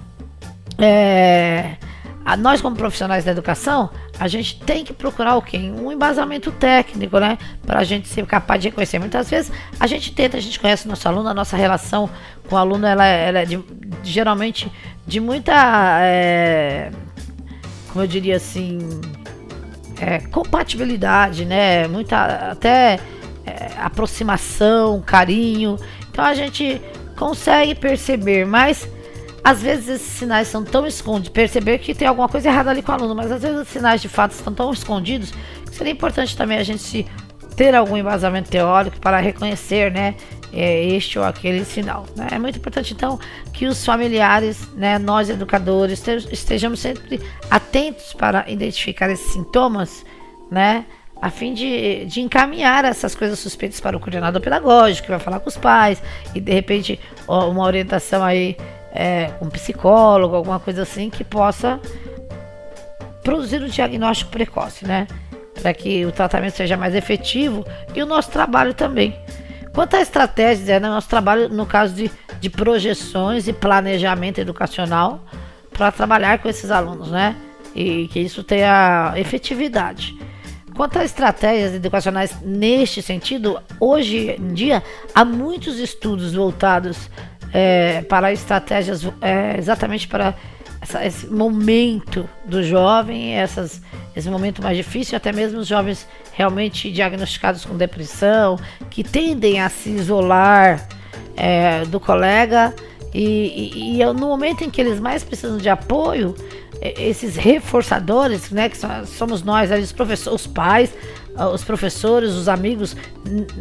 é, 0.79 1.77
a, 2.25 2.37
nós 2.37 2.61
como 2.61 2.77
profissionais 2.77 3.25
da 3.25 3.31
educação, 3.31 3.91
a 4.21 4.29
gente 4.29 4.61
tem 4.61 4.85
que 4.85 4.93
procurar 4.93 5.37
o 5.37 5.43
quê? 5.43 5.57
Um 5.57 5.91
embasamento 5.91 6.53
técnico, 6.53 7.19
né? 7.19 7.39
Para 7.67 7.81
a 7.81 7.85
gente 7.85 8.07
ser 8.07 8.27
capaz 8.27 8.61
de 8.61 8.69
reconhecer. 8.69 8.99
Muitas 8.99 9.31
vezes 9.31 9.51
a 9.81 9.87
gente 9.87 10.13
tenta, 10.13 10.37
a 10.37 10.41
gente 10.41 10.61
conhece 10.61 10.87
o 10.87 10.89
nosso 10.91 11.09
aluno, 11.09 11.29
a 11.29 11.35
nossa 11.35 11.57
relação 11.57 12.11
com 12.49 12.55
o 12.55 12.59
aluno, 12.59 12.87
ela, 12.87 13.07
ela 13.07 13.39
é 13.39 13.45
de, 13.45 13.59
geralmente 14.03 14.71
de 15.07 15.21
muita, 15.21 15.55
é, 16.03 16.91
como 17.89 18.05
eu 18.05 18.07
diria 18.07 18.37
assim, 18.37 18.79
é, 20.01 20.19
compatibilidade, 20.19 21.45
né? 21.45 21.89
Muita 21.89 22.51
até 22.51 23.01
é, 23.47 23.71
aproximação, 23.79 25.01
carinho. 25.01 25.77
Então 26.11 26.25
a 26.25 26.35
gente 26.35 26.81
consegue 27.17 27.75
perceber, 27.75 28.45
mas 28.45 28.89
às 29.43 29.63
vezes 29.63 29.89
esses 29.89 30.13
sinais 30.19 30.49
são 30.49 30.65
tão 30.65 30.87
escondidos, 30.87 31.31
perceber 31.31 31.79
que 31.79 31.95
tem 31.95 32.07
alguma 32.07 32.29
coisa 32.29 32.49
errada 32.49 32.71
ali 32.71 32.83
com 32.83 32.93
o 32.93 32.95
aluno, 32.95 33.15
mas 33.15 33.31
às 33.31 33.43
vezes 33.43 33.59
os 33.61 33.69
sinais 33.69 34.03
de 34.03 34.09
fato 34.09 34.33
estão 34.33 34.53
tão 34.53 34.73
escondidos 34.73 35.33
que 35.65 35.75
seria 35.75 35.93
importante 35.93 36.37
também 36.37 36.59
a 36.59 36.63
gente 36.63 37.07
ter 37.57 37.75
algum 37.75 37.97
embasamento 37.97 38.51
teórico 38.51 39.01
para 39.01 39.19
reconhecer, 39.19 39.91
né, 39.91 40.15
é, 40.53 40.85
este 40.85 41.19
ou 41.19 41.25
aquele 41.25 41.65
sinal. 41.65 42.07
Né? 42.17 42.29
É 42.31 42.39
muito 42.39 42.59
importante 42.59 42.95
então 42.95 43.19
que 43.53 43.67
os 43.67 43.85
familiares, 43.85 44.69
né, 44.75 44.99
nós 44.99 45.29
educadores, 45.29 46.07
estejamos 46.31 46.79
sempre 46.79 47.21
atentos 47.51 48.13
para 48.13 48.49
identificar 48.49 49.11
esses 49.11 49.33
sintomas, 49.33 50.05
né, 50.51 50.87
a 51.21 51.31
fim 51.31 51.53
de, 51.53 52.05
de 52.05 52.21
encaminhar 52.21 52.85
essas 52.85 53.15
coisas 53.15 53.39
suspeitas 53.41 53.81
para 53.81 53.97
o 53.97 54.01
coordenador 54.01 54.41
pedagógico, 54.41 55.07
que 55.07 55.11
vai 55.11 55.19
falar 55.19 55.41
com 55.41 55.49
os 55.49 55.57
pais, 55.57 56.01
e 56.35 56.41
de 56.41 56.53
repente 56.53 57.01
uma 57.27 57.65
orientação 57.65 58.23
aí 58.23 58.57
é, 58.93 59.31
um 59.41 59.49
psicólogo, 59.49 60.35
alguma 60.35 60.61
coisa 60.61 60.83
assim, 60.83 61.11
que 61.11 61.25
possa 61.25 61.81
produzir 63.23 63.63
um 63.63 63.67
diagnóstico 63.67 64.31
precoce, 64.31 64.87
né? 64.87 65.07
Para 65.61 65.75
que 65.75 66.07
o 66.07 66.13
tratamento 66.13 66.57
seja 66.57 66.77
mais 66.77 66.95
efetivo 66.95 67.65
e 67.95 68.03
o 68.03 68.07
nosso 68.07 68.31
trabalho 68.31 68.73
também. 68.73 69.19
Quanto 69.75 69.97
à 69.97 70.01
estratégia, 70.01 70.75
é, 70.75 70.81
né, 70.81 70.89
nosso 70.89 71.09
trabalho 71.09 71.49
no 71.49 71.67
caso 71.67 71.95
de, 71.95 72.11
de 72.41 72.51
projeções 72.51 73.47
e 73.47 73.53
planejamento 73.53 74.39
educacional 74.41 75.25
para 75.73 75.93
trabalhar 75.93 76.39
com 76.39 76.49
esses 76.49 76.71
alunos, 76.71 77.11
né? 77.11 77.37
E 77.75 78.09
que 78.09 78.19
isso 78.19 78.43
tenha 78.43 79.13
efetividade. 79.17 80.17
Quanto 80.75 80.99
a 80.99 81.05
estratégias 81.05 81.75
educacionais 81.75 82.41
neste 82.41 83.03
sentido, 83.03 83.61
hoje 83.81 84.31
em 84.31 84.55
dia 84.55 84.83
há 85.15 85.25
muitos 85.25 85.79
estudos 85.79 86.35
voltados 86.35 87.11
é, 87.53 88.03
para 88.03 88.33
estratégias 88.33 89.05
é, 89.21 89.57
exatamente 89.59 90.07
para 90.07 90.35
essa, 90.81 91.05
esse 91.05 91.27
momento 91.27 92.29
do 92.45 92.63
jovem, 92.63 93.35
essas, 93.35 93.83
esse 94.15 94.29
momento 94.31 94.63
mais 94.63 94.77
difícil, 94.77 95.17
até 95.17 95.33
mesmo 95.33 95.59
os 95.59 95.67
jovens 95.67 96.07
realmente 96.33 96.91
diagnosticados 96.91 97.65
com 97.65 97.77
depressão, 97.77 98.59
que 98.91 99.03
tendem 99.03 99.61
a 99.61 99.69
se 99.69 99.91
isolar 99.91 100.87
é, 101.37 101.85
do 101.87 101.99
colega. 101.99 102.75
E, 103.13 103.23
e, 103.75 104.01
e, 104.01 104.05
no 104.07 104.29
momento 104.29 104.63
em 104.63 104.71
que 104.71 104.81
eles 104.81 105.01
mais 105.01 105.25
precisam 105.25 105.57
de 105.57 105.69
apoio, 105.69 106.35
esses 106.81 107.37
reforçadores, 107.37 108.51
né, 108.51 108.69
que 108.69 108.77
somos 109.07 109.43
nós, 109.43 109.71
os 109.71 110.27
os 110.27 110.47
pais, 110.47 110.93
os 111.53 111.65
professores, 111.65 112.33
os 112.33 112.49
amigos, 112.49 112.97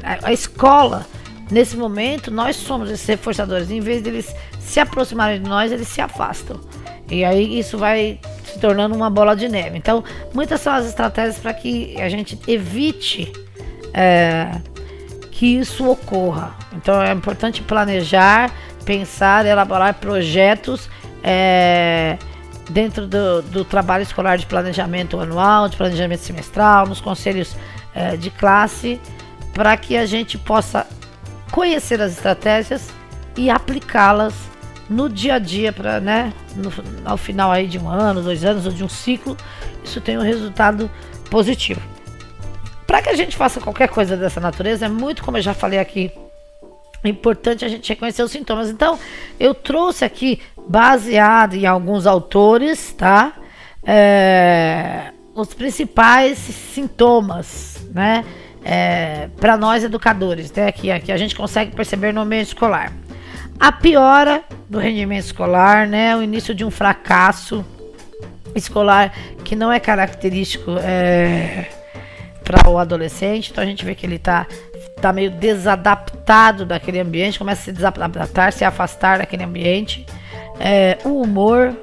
a 0.04 0.32
escola, 0.32 1.06
Nesse 1.50 1.78
momento, 1.78 2.30
nós 2.30 2.56
somos 2.56 2.90
esses 2.92 3.06
reforçadores. 3.06 3.72
Em 3.72 3.80
vez 3.80 4.02
deles 4.02 4.34
se 4.60 4.80
aproximarem 4.80 5.42
de 5.42 5.50
nós, 5.50 5.72
eles 5.72 5.88
se 5.88 6.02
afastam. 6.02 6.60
E 7.10 7.24
aí 7.24 7.58
isso 7.58 7.78
vai 7.78 8.20
se 8.44 8.60
tornando 8.60 8.96
uma 8.96 9.10
bola 9.10 9.36
de 9.36 9.48
neve. 9.48 9.78
Então, 9.78 10.04
muitas 10.34 10.60
são 10.60 10.74
as 10.74 10.86
estratégias 10.86 11.38
para 11.38 11.54
que 11.54 12.00
a 12.02 12.10
gente 12.10 12.38
evite 12.48 13.32
é, 13.94 14.52
que 15.32 15.58
isso 15.58 15.90
ocorra. 15.90 16.54
Então, 16.74 17.02
é 17.02 17.14
importante 17.14 17.62
planejar, 17.62 18.52
pensar, 18.84 19.46
elaborar 19.46 19.94
projetos 19.94 20.90
é, 21.24 22.18
dentro 22.70 23.08
do, 23.08 23.42
do, 23.44 23.64
trabalho 23.64 24.04
escolar 24.04 24.38
de 24.38 24.46
planejamento 24.46 25.20
anual, 25.20 25.70
de 25.70 25.78
planejamento 25.78 26.20
semestral, 26.20 26.88
nos 26.88 27.00
conselhos 27.00 27.56
é, 27.96 28.18
de 28.18 28.30
classe, 28.30 29.00
para 29.54 29.78
que 29.78 29.96
a 29.96 30.06
gente 30.06 30.38
possa 30.38 30.86
conhecer 31.52 32.02
as 32.02 32.12
estratégias 32.14 32.90
e 33.36 33.50
aplicá-las 33.50 34.34
no 34.90 35.10
dia 35.10 35.36
a 35.36 35.40
dia 35.40 35.74
para, 35.74 36.00
né, 36.00 36.34
no, 36.56 36.72
ao 37.06 37.18
final 37.18 37.52
aí 37.52 37.68
de 37.68 37.78
um 37.78 37.90
ano, 37.90 38.22
dois 38.22 38.44
anos 38.46 38.66
ou 38.66 38.72
de 38.72 38.84
um 38.84 38.90
ciclo, 38.90 39.36
isso 39.84 40.00
tem 40.00 40.18
um 40.18 40.22
resultado 40.22 40.90
positivo. 41.30 41.82
para 42.86 43.02
que 43.02 43.10
a 43.10 43.16
gente 43.16 43.36
faça 43.36 43.60
qualquer 43.60 43.90
coisa 43.90 44.16
dessa 44.16 44.40
natureza, 44.40 44.86
é 44.86 44.90
muito, 44.90 45.22
como 45.24 45.38
eu 45.38 45.42
já 45.42 45.54
falei 45.54 45.78
aqui, 45.78 46.12
importante 47.04 47.66
a 47.66 47.68
gente 47.68 47.90
reconhecer 47.90 48.24
os 48.24 48.32
sintomas. 48.32 48.70
Então, 48.70 48.98
eu 49.40 49.54
trouxe 49.54 50.06
aqui, 50.06 50.40
baseado 50.68 51.56
em 51.56 51.66
alguns 51.66 52.06
autores, 52.06 52.94
tá? 52.94 53.34
É, 53.84 55.12
os 55.34 55.54
principais 55.54 56.38
sintomas, 56.38 57.86
né? 57.94 58.26
É, 58.70 59.30
para 59.40 59.56
nós 59.56 59.82
educadores, 59.82 60.52
né? 60.52 60.70
Que, 60.74 61.00
que 61.00 61.10
a 61.10 61.16
gente 61.16 61.34
consegue 61.34 61.74
perceber 61.74 62.14
no 62.14 62.20
ambiente 62.20 62.48
escolar. 62.48 62.92
A 63.58 63.72
piora 63.72 64.44
do 64.70 64.78
rendimento 64.78 65.24
escolar, 65.24 65.88
né? 65.88 66.14
O 66.18 66.22
início 66.22 66.54
de 66.54 66.66
um 66.66 66.70
fracasso 66.70 67.66
escolar 68.54 69.14
que 69.46 69.56
não 69.56 69.72
é 69.72 69.80
característico 69.80 70.72
é, 70.80 71.68
para 72.44 72.70
o 72.70 72.78
adolescente. 72.78 73.52
Então 73.52 73.64
a 73.64 73.68
gente 73.68 73.86
vê 73.86 73.96
que 73.96 74.06
ele 74.06 74.18
está 74.18 74.46
tá 75.00 75.14
meio 75.14 75.32
desadaptado 75.32 76.66
daquele 76.66 77.00
ambiente, 77.00 77.40
começa 77.40 77.62
a 77.62 77.66
se 77.66 77.72
desadaptar, 77.72 78.52
se 78.52 78.66
afastar 78.66 79.20
daquele 79.20 79.46
ambiente. 79.46 80.06
É, 80.60 80.98
o 81.06 81.22
humor, 81.22 81.74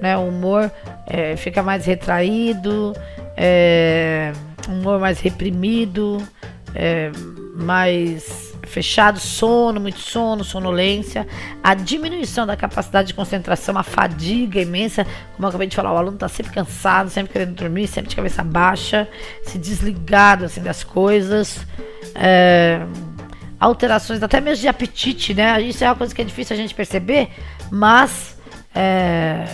né? 0.00 0.16
O 0.16 0.26
humor 0.26 0.72
é, 1.06 1.36
fica 1.36 1.62
mais 1.62 1.86
retraído, 1.86 2.94
é, 3.36 4.32
humor 4.68 4.98
mais 4.98 5.20
reprimido, 5.20 6.22
é, 6.74 7.10
mais 7.54 8.52
fechado, 8.66 9.18
sono, 9.18 9.80
muito 9.80 9.98
sono, 9.98 10.44
sonolência, 10.44 11.26
a 11.62 11.74
diminuição 11.74 12.46
da 12.46 12.56
capacidade 12.56 13.08
de 13.08 13.14
concentração, 13.14 13.76
a 13.76 13.82
fadiga 13.82 14.60
imensa, 14.60 15.04
como 15.34 15.44
eu 15.44 15.48
acabei 15.48 15.66
de 15.66 15.76
falar, 15.76 15.92
o 15.92 15.96
aluno 15.96 16.14
está 16.14 16.28
sempre 16.28 16.52
cansado, 16.52 17.10
sempre 17.10 17.32
querendo 17.32 17.54
dormir, 17.54 17.86
sempre 17.86 18.08
de 18.08 18.16
cabeça 18.16 18.42
baixa, 18.42 19.08
se 19.44 19.58
desligado 19.58 20.44
assim 20.44 20.62
das 20.62 20.82
coisas, 20.82 21.66
é, 22.14 22.80
alterações 23.60 24.22
até 24.22 24.40
mesmo 24.40 24.62
de 24.62 24.68
apetite, 24.68 25.34
né? 25.34 25.60
Isso 25.60 25.84
é 25.84 25.88
uma 25.88 25.96
coisa 25.96 26.14
que 26.14 26.22
é 26.22 26.24
difícil 26.24 26.54
a 26.54 26.56
gente 26.56 26.74
perceber, 26.74 27.28
mas 27.70 28.38
é, 28.74 29.44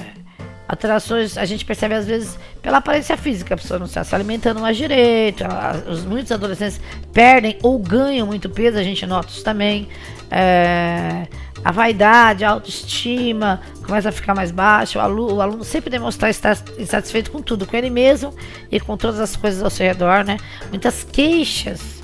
alterações 0.68 1.38
a 1.38 1.46
gente 1.46 1.64
percebe 1.64 1.94
às 1.94 2.06
vezes 2.06 2.38
pela 2.60 2.78
aparência 2.78 3.16
física, 3.16 3.54
a 3.54 3.56
pessoa 3.56 3.78
não 3.78 3.86
está 3.86 4.04
se 4.04 4.14
alimentando 4.14 4.60
mais 4.60 4.76
direito, 4.76 5.42
os, 5.88 6.04
muitos 6.04 6.30
adolescentes 6.30 6.78
perdem 7.12 7.58
ou 7.62 7.78
ganham 7.78 8.26
muito 8.26 8.50
peso, 8.50 8.76
a 8.78 8.82
gente 8.82 9.06
nota 9.06 9.28
isso 9.28 9.42
também. 9.42 9.88
É, 10.30 11.26
a 11.64 11.72
vaidade, 11.72 12.44
a 12.44 12.50
autoestima 12.50 13.60
começa 13.84 14.10
a 14.10 14.12
ficar 14.12 14.34
mais 14.34 14.50
baixa, 14.50 14.98
o 14.98 15.02
aluno, 15.02 15.36
o 15.36 15.40
aluno 15.40 15.64
sempre 15.64 15.88
demonstrar 15.88 16.30
estar 16.30 16.56
insatisfeito 16.78 17.30
com 17.30 17.40
tudo, 17.40 17.66
com 17.66 17.74
ele 17.74 17.88
mesmo 17.88 18.34
e 18.70 18.78
com 18.78 18.96
todas 18.96 19.18
as 19.18 19.34
coisas 19.34 19.62
ao 19.62 19.70
seu 19.70 19.86
redor, 19.86 20.22
né? 20.22 20.36
Muitas 20.70 21.02
queixas 21.02 21.97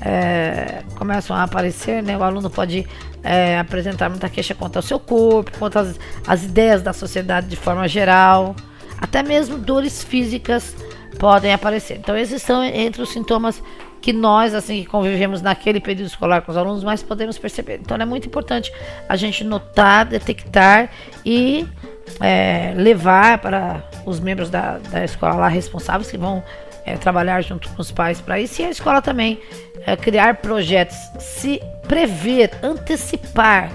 é, 0.00 0.82
começam 0.96 1.34
a 1.36 1.42
aparecer, 1.42 2.02
né? 2.02 2.16
O 2.16 2.22
aluno 2.22 2.50
pode 2.50 2.86
é, 3.22 3.58
apresentar 3.58 4.08
muita 4.08 4.28
queixa 4.28 4.54
contra 4.54 4.80
o 4.80 4.82
seu 4.82 4.98
corpo, 4.98 5.50
contra 5.58 5.80
as, 5.80 5.98
as 6.26 6.44
ideias 6.44 6.82
da 6.82 6.92
sociedade 6.92 7.48
de 7.48 7.56
forma 7.56 7.88
geral, 7.88 8.54
até 9.00 9.22
mesmo 9.22 9.58
dores 9.58 10.04
físicas 10.04 10.76
podem 11.18 11.52
aparecer. 11.52 11.96
Então 11.96 12.16
esses 12.16 12.42
são 12.42 12.62
entre 12.62 13.02
os 13.02 13.10
sintomas 13.10 13.62
que 14.00 14.12
nós, 14.12 14.54
assim, 14.54 14.82
que 14.82 14.86
convivemos 14.86 15.42
naquele 15.42 15.80
período 15.80 16.06
escolar 16.06 16.42
com 16.42 16.52
os 16.52 16.56
alunos, 16.56 16.84
mais 16.84 17.02
podemos 17.02 17.38
perceber. 17.38 17.80
Então 17.80 17.96
é 17.96 18.04
muito 18.04 18.28
importante 18.28 18.72
a 19.08 19.16
gente 19.16 19.42
notar, 19.42 20.04
detectar 20.04 20.90
e 21.24 21.66
é, 22.20 22.72
levar 22.76 23.38
para 23.38 23.82
os 24.04 24.20
membros 24.20 24.48
da, 24.48 24.78
da 24.78 25.04
escola 25.04 25.34
lá 25.34 25.48
responsáveis 25.48 26.10
que 26.10 26.16
vão 26.16 26.44
é, 26.86 26.96
trabalhar 26.96 27.42
junto 27.42 27.68
com 27.70 27.82
os 27.82 27.90
pais 27.90 28.20
para 28.20 28.40
isso 28.40 28.62
e 28.62 28.64
a 28.64 28.70
escola 28.70 29.02
também 29.02 29.40
é, 29.84 29.96
criar 29.96 30.36
projetos, 30.36 30.96
se 31.18 31.60
prever, 31.88 32.52
antecipar, 32.62 33.72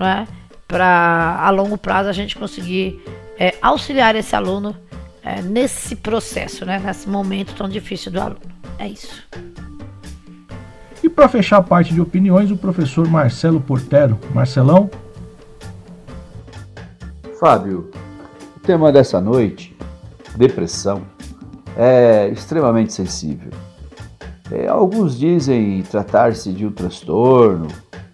é? 0.00 0.26
para 0.66 1.36
a 1.40 1.50
longo 1.50 1.78
prazo 1.78 2.08
a 2.08 2.12
gente 2.12 2.36
conseguir 2.36 3.00
é, 3.38 3.54
auxiliar 3.62 4.16
esse 4.16 4.34
aluno 4.34 4.76
é, 5.22 5.40
nesse 5.42 5.94
processo, 5.94 6.66
né? 6.66 6.80
nesse 6.84 7.08
momento 7.08 7.54
tão 7.54 7.68
difícil 7.68 8.10
do 8.10 8.20
aluno. 8.20 8.40
É 8.78 8.88
isso. 8.88 9.22
E 11.02 11.08
para 11.08 11.28
fechar 11.28 11.58
a 11.58 11.62
parte 11.62 11.94
de 11.94 12.00
opiniões, 12.00 12.50
o 12.50 12.56
professor 12.56 13.08
Marcelo 13.08 13.60
Portero. 13.60 14.18
Marcelão? 14.34 14.90
Fábio, 17.38 17.90
o 18.56 18.60
tema 18.60 18.92
dessa 18.92 19.20
noite, 19.20 19.74
depressão, 20.36 21.06
é 21.82 22.28
extremamente 22.28 22.92
sensível. 22.92 23.50
É, 24.52 24.68
alguns 24.68 25.18
dizem 25.18 25.82
tratar-se 25.82 26.52
de 26.52 26.66
um 26.66 26.70
transtorno, 26.70 27.68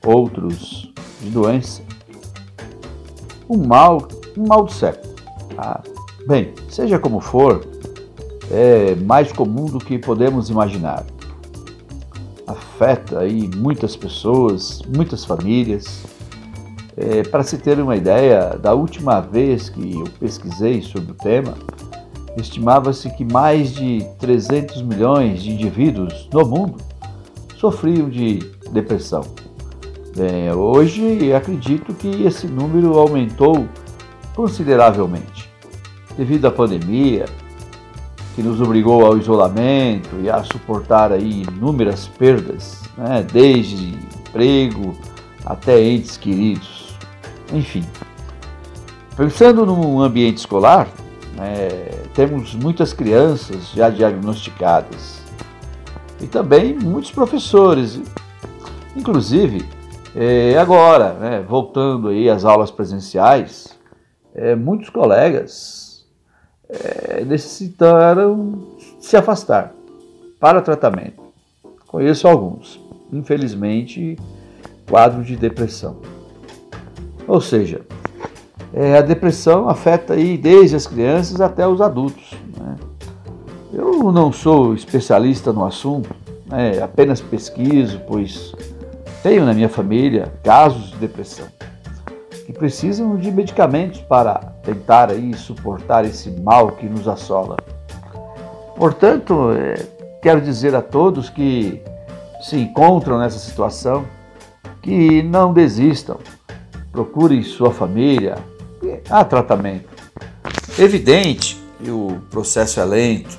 outros 0.05 0.93
de 1.21 1.31
doença. 1.31 1.83
Um 3.51 3.67
mal, 3.67 4.07
um 4.39 4.47
mal 4.47 4.65
do 4.65 4.73
século. 4.73 5.13
Ah, 5.59 5.83
bem, 6.29 6.55
seja 6.69 6.97
como 6.97 7.19
for, 7.19 7.67
é 8.53 8.95
mais 8.95 9.33
comum 9.33 9.65
do 9.65 9.81
que 9.81 9.99
podemos 9.99 10.49
imaginar. 10.49 11.05
Afeta 12.47 13.19
aí 13.19 13.51
muitas 13.57 13.97
pessoas, 13.97 14.81
muitas 14.97 15.25
famílias. 15.25 16.05
É, 16.97 17.25
Para 17.25 17.43
se 17.43 17.59
ter 17.59 17.81
uma 17.81 17.97
ideia, 17.97 18.57
da 18.57 18.75
última 18.75 19.21
vez 19.21 19.69
que 19.69 19.97
eu 19.97 20.05
pesquisei 20.21 20.83
sobre 20.83 21.11
o 21.11 21.15
tema, 21.15 21.55
estimava-se 22.37 23.11
que 23.11 23.25
mais 23.25 23.73
de 23.75 24.07
300 24.19 24.83
milhões 24.83 25.43
de 25.43 25.53
indivíduos 25.53 26.29
no 26.33 26.47
mundo 26.47 26.79
sofriam 27.57 28.09
de 28.09 28.39
depressão. 28.71 29.23
Bem, 30.17 30.51
hoje 30.53 31.33
acredito 31.33 31.93
que 31.95 32.25
esse 32.25 32.47
número 32.47 32.99
aumentou 32.99 33.67
consideravelmente 34.35 35.51
devido 36.17 36.47
à 36.47 36.51
pandemia, 36.51 37.27
que 38.35 38.43
nos 38.43 38.61
obrigou 38.61 39.05
ao 39.05 39.17
isolamento 39.17 40.17
e 40.23 40.31
a 40.31 40.43
suportar 40.43 41.13
aí 41.13 41.43
inúmeras 41.43 42.07
perdas, 42.19 42.83
né, 42.97 43.27
desde 43.31 43.95
emprego 44.29 44.95
até 45.45 45.83
entes 45.83 46.17
queridos, 46.17 46.95
enfim. 47.53 47.85
Pensando 49.17 49.65
no 49.65 50.03
ambiente 50.03 50.39
escolar, 50.39 50.89
é, 51.39 52.03
temos 52.15 52.55
muitas 52.55 52.93
crianças 52.93 53.71
já 53.71 53.91
diagnosticadas 53.91 55.21
e 56.21 56.27
também 56.27 56.75
muitos 56.75 57.11
professores, 57.11 58.01
inclusive 58.97 59.65
é, 60.15 60.57
agora, 60.59 61.13
né, 61.15 61.45
voltando 61.47 62.09
aí 62.09 62.31
às 62.31 62.45
aulas 62.45 62.71
presenciais, 62.71 63.77
é, 64.35 64.55
muitos 64.55 64.89
colegas 64.89 66.07
é, 66.69 67.25
necessitaram 67.25 68.77
se 68.99 69.17
afastar 69.17 69.75
para 70.41 70.63
tratamento. 70.63 71.23
Conheço 71.87 72.27
alguns, 72.27 72.81
infelizmente, 73.13 74.17
quadro 74.89 75.23
de 75.23 75.37
depressão. 75.37 75.99
Ou 77.27 77.41
seja, 77.41 77.83
é, 78.73 78.99
a 78.99 79.03
depressão 79.03 79.69
afeta 79.69 80.15
aí 80.15 80.37
desde 80.37 80.77
as 80.77 80.87
crianças 80.87 81.41
até 81.41 81.67
os 81.67 81.81
adultos. 81.81 82.35
Né? 82.59 82.77
Eu 83.73 84.13
não 84.13 84.33
sou 84.33 84.75
especialista 84.75 85.53
no 85.53 85.65
assunto, 85.65 86.15
né? 86.47 86.83
apenas 86.83 87.21
pesquiso, 87.21 88.01
pois 88.07 88.55
tenho 89.23 89.45
na 89.45 89.53
minha 89.53 89.69
família 89.69 90.33
casos 90.43 90.91
de 90.91 90.97
depressão 90.97 91.47
que 92.47 92.53
precisam 92.53 93.17
de 93.17 93.33
medicamentos 93.33 94.01
para 94.03 94.35
tentar 94.63 95.11
aí 95.11 95.35
suportar 95.35 96.05
esse 96.05 96.31
mal 96.31 96.69
que 96.69 96.87
nos 96.87 97.09
assola. 97.09 97.57
Portanto, 98.77 99.51
é, 99.51 99.75
quero 100.23 100.41
dizer 100.41 100.73
a 100.75 100.81
todos 100.81 101.29
que 101.29 101.83
se 102.41 102.57
encontram 102.57 103.19
nessa 103.19 103.39
situação 103.39 104.05
que 104.81 105.25
não 105.25 105.53
desistam, 105.53 106.19
procurem 106.93 107.43
sua 107.43 107.73
família, 107.73 108.37
há 109.09 109.25
tratamento. 109.25 109.89
Evidente 110.79 111.61
que 111.83 111.91
o 111.91 112.21
processo 112.31 112.81
é 112.81 112.85
lento, 112.85 113.39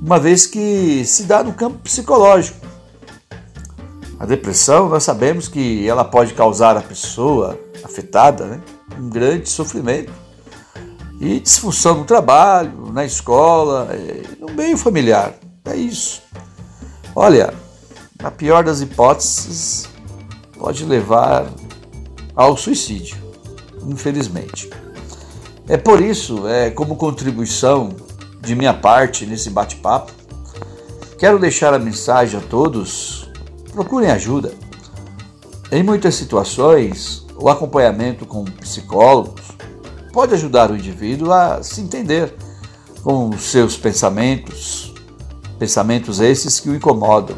uma 0.00 0.18
vez 0.18 0.46
que 0.46 1.04
se 1.04 1.24
dá 1.24 1.42
no 1.44 1.52
campo 1.52 1.78
psicológico. 1.78 2.58
A 4.18 4.26
depressão, 4.26 4.88
nós 4.88 5.02
sabemos 5.04 5.48
que 5.48 5.86
ela 5.88 6.04
pode 6.04 6.34
causar 6.34 6.76
à 6.76 6.80
pessoa 6.80 7.58
afetada 7.84 8.46
né, 8.46 8.60
um 8.98 9.08
grande 9.08 9.48
sofrimento 9.48 10.12
e 11.20 11.38
disfunção 11.38 11.98
no 11.98 12.04
trabalho, 12.04 12.92
na 12.92 13.04
escola, 13.04 13.88
no 14.40 14.52
meio 14.52 14.76
familiar. 14.76 15.34
É 15.64 15.76
isso. 15.76 16.22
Olha, 17.14 17.54
na 18.20 18.30
pior 18.30 18.64
das 18.64 18.80
hipóteses, 18.80 19.88
pode 20.58 20.84
levar 20.84 21.46
ao 22.34 22.56
suicídio 22.56 23.21
infelizmente. 23.86 24.70
É 25.68 25.76
por 25.76 26.00
isso, 26.00 26.46
é, 26.48 26.70
como 26.70 26.96
contribuição 26.96 27.94
de 28.40 28.54
minha 28.54 28.74
parte 28.74 29.24
nesse 29.24 29.48
bate-papo, 29.50 30.12
quero 31.18 31.38
deixar 31.38 31.72
a 31.72 31.78
mensagem 31.78 32.38
a 32.38 32.42
todos: 32.42 33.30
procurem 33.72 34.10
ajuda. 34.10 34.52
Em 35.70 35.82
muitas 35.82 36.14
situações, 36.16 37.26
o 37.38 37.48
acompanhamento 37.48 38.26
com 38.26 38.44
psicólogos 38.44 39.42
pode 40.12 40.34
ajudar 40.34 40.70
o 40.70 40.76
indivíduo 40.76 41.32
a 41.32 41.62
se 41.62 41.80
entender 41.80 42.34
com 43.02 43.30
os 43.30 43.44
seus 43.44 43.76
pensamentos, 43.76 44.92
pensamentos 45.58 46.20
esses 46.20 46.60
que 46.60 46.68
o 46.68 46.74
incomodam. 46.74 47.36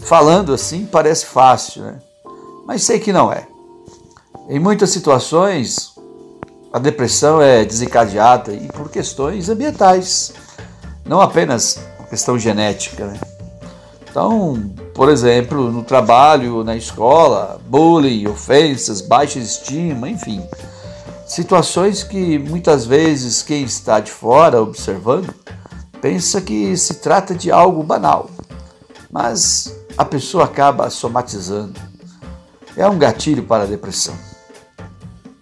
Falando 0.00 0.52
assim 0.52 0.84
parece 0.84 1.26
fácil, 1.26 1.82
né? 1.82 1.98
mas 2.66 2.82
sei 2.82 2.98
que 2.98 3.12
não 3.12 3.32
é. 3.32 3.48
Em 4.48 4.60
muitas 4.60 4.90
situações, 4.90 5.92
a 6.72 6.78
depressão 6.78 7.42
é 7.42 7.64
desencadeada 7.64 8.52
e 8.52 8.68
por 8.68 8.88
questões 8.88 9.48
ambientais, 9.48 10.32
não 11.04 11.20
apenas 11.20 11.80
questão 12.08 12.38
genética. 12.38 13.06
Né? 13.06 13.20
Então, 14.08 14.72
por 14.94 15.08
exemplo, 15.08 15.72
no 15.72 15.82
trabalho, 15.82 16.62
na 16.62 16.76
escola, 16.76 17.60
bullying, 17.66 18.28
ofensas, 18.28 19.00
baixa 19.00 19.40
estima, 19.40 20.08
enfim. 20.08 20.40
Situações 21.26 22.04
que 22.04 22.38
muitas 22.38 22.86
vezes 22.86 23.42
quem 23.42 23.64
está 23.64 23.98
de 23.98 24.12
fora 24.12 24.62
observando 24.62 25.34
pensa 26.00 26.40
que 26.40 26.76
se 26.76 26.94
trata 26.94 27.34
de 27.34 27.50
algo 27.50 27.82
banal, 27.82 28.30
mas 29.10 29.76
a 29.98 30.04
pessoa 30.04 30.44
acaba 30.44 30.88
somatizando. 30.88 31.80
É 32.76 32.86
um 32.88 32.96
gatilho 32.96 33.42
para 33.42 33.64
a 33.64 33.66
depressão. 33.66 34.14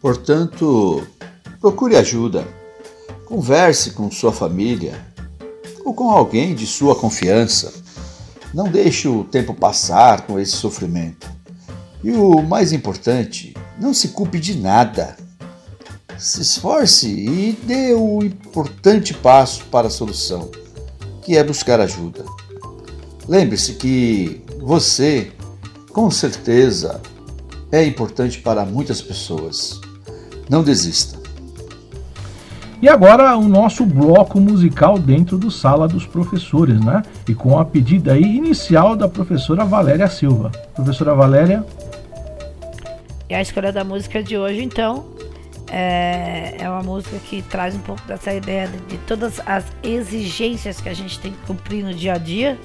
Portanto, 0.05 1.03
procure 1.59 1.97
ajuda. 1.97 2.47
Converse 3.25 3.93
com 3.93 4.11
sua 4.11 4.35
família 4.35 5.03
ou 5.83 5.95
com 5.95 6.11
alguém 6.11 6.55
de 6.55 6.67
sua 6.67 6.95
confiança 6.95 7.73
não 8.53 8.69
deixe 8.69 9.09
o 9.09 9.25
tempo 9.25 9.55
passar 9.55 10.27
com 10.27 10.39
esse 10.39 10.53
sofrimento. 10.53 11.27
E 12.03 12.11
o 12.11 12.43
mais 12.43 12.71
importante, 12.71 13.55
não 13.81 13.95
se 13.95 14.09
culpe 14.09 14.39
de 14.39 14.59
nada. 14.59 15.17
Se 16.19 16.43
esforce 16.43 17.09
e 17.09 17.59
dê 17.63 17.95
o 17.95 18.23
importante 18.23 19.15
passo 19.15 19.65
para 19.71 19.87
a 19.87 19.91
solução, 19.91 20.51
que 21.23 21.35
é 21.35 21.43
buscar 21.43 21.81
ajuda. 21.81 22.27
Lembre-se 23.27 23.73
que 23.73 24.45
você, 24.59 25.33
com 25.95 26.11
certeza, 26.11 27.01
é 27.73 27.83
importante 27.83 28.41
para 28.41 28.67
muitas 28.67 29.01
pessoas. 29.01 29.81
Não 30.49 30.63
desista. 30.63 31.25
E 32.85 32.89
agora 32.89 33.35
o 33.35 33.49
nosso 33.49 33.87
bloco 33.87 34.39
musical 34.39 34.99
dentro 34.99 35.39
do 35.39 35.51
Sala 35.51 35.89
dos 35.89 36.05
Professores, 36.07 36.79
né? 36.85 37.03
E 37.27 37.35
com 37.35 37.59
a 37.59 37.65
pedida 37.65 38.13
aí 38.13 38.37
inicial 38.37 38.95
da 38.95 39.09
professora 39.09 39.65
Valéria 39.65 40.07
Silva. 40.07 40.53
Professora 40.75 41.15
Valéria. 41.15 41.65
E 43.27 43.35
a 43.35 43.41
escolha 43.41 43.73
da 43.73 43.83
música 43.85 44.23
de 44.23 44.37
hoje, 44.37 44.63
então, 44.63 45.07
é, 45.69 46.57
é 46.59 46.69
uma 46.69 46.83
música 46.83 47.17
que 47.21 47.41
traz 47.41 47.75
um 47.75 47.79
pouco 47.79 48.03
dessa 48.07 48.35
ideia 48.35 48.69
de, 48.69 48.77
de 48.81 48.99
todas 48.99 49.41
as 49.47 49.65
exigências 49.83 50.79
que 50.79 50.91
a 50.91 50.95
gente 50.95 51.19
tem 51.19 51.33
que 51.33 51.39
cumprir 51.47 51.83
no 51.83 51.95
dia 51.95 52.13
a 52.13 52.19
dia, 52.19 52.59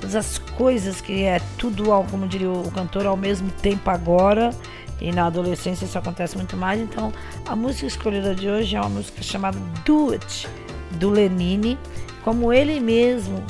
todas 0.00 0.14
as 0.14 0.38
coisas 0.38 1.00
que 1.00 1.24
é 1.24 1.40
tudo, 1.58 1.86
como 2.12 2.28
diria 2.28 2.48
o 2.48 2.70
cantor, 2.70 3.06
ao 3.06 3.16
mesmo 3.16 3.50
tempo 3.50 3.90
agora 3.90 4.50
e 5.00 5.12
na 5.12 5.26
adolescência 5.26 5.84
isso 5.84 5.98
acontece 5.98 6.36
muito 6.36 6.56
mais. 6.56 6.80
Então, 6.80 7.12
a 7.46 7.56
música 7.56 7.86
escolhida 7.86 8.34
de 8.34 8.48
hoje 8.48 8.76
é 8.76 8.80
uma 8.80 8.88
música 8.88 9.22
chamada 9.22 9.58
Do 9.84 10.12
It, 10.12 10.48
do 10.92 11.10
Lenine. 11.10 11.78
Como 12.22 12.52
ele 12.52 12.80
mesmo 12.80 13.44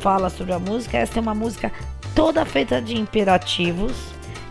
fala 0.00 0.30
sobre 0.30 0.52
a 0.52 0.58
música, 0.58 0.98
essa 0.98 1.18
é 1.18 1.22
uma 1.22 1.34
música 1.34 1.70
toda 2.14 2.44
feita 2.44 2.80
de 2.80 2.98
imperativos 2.98 3.92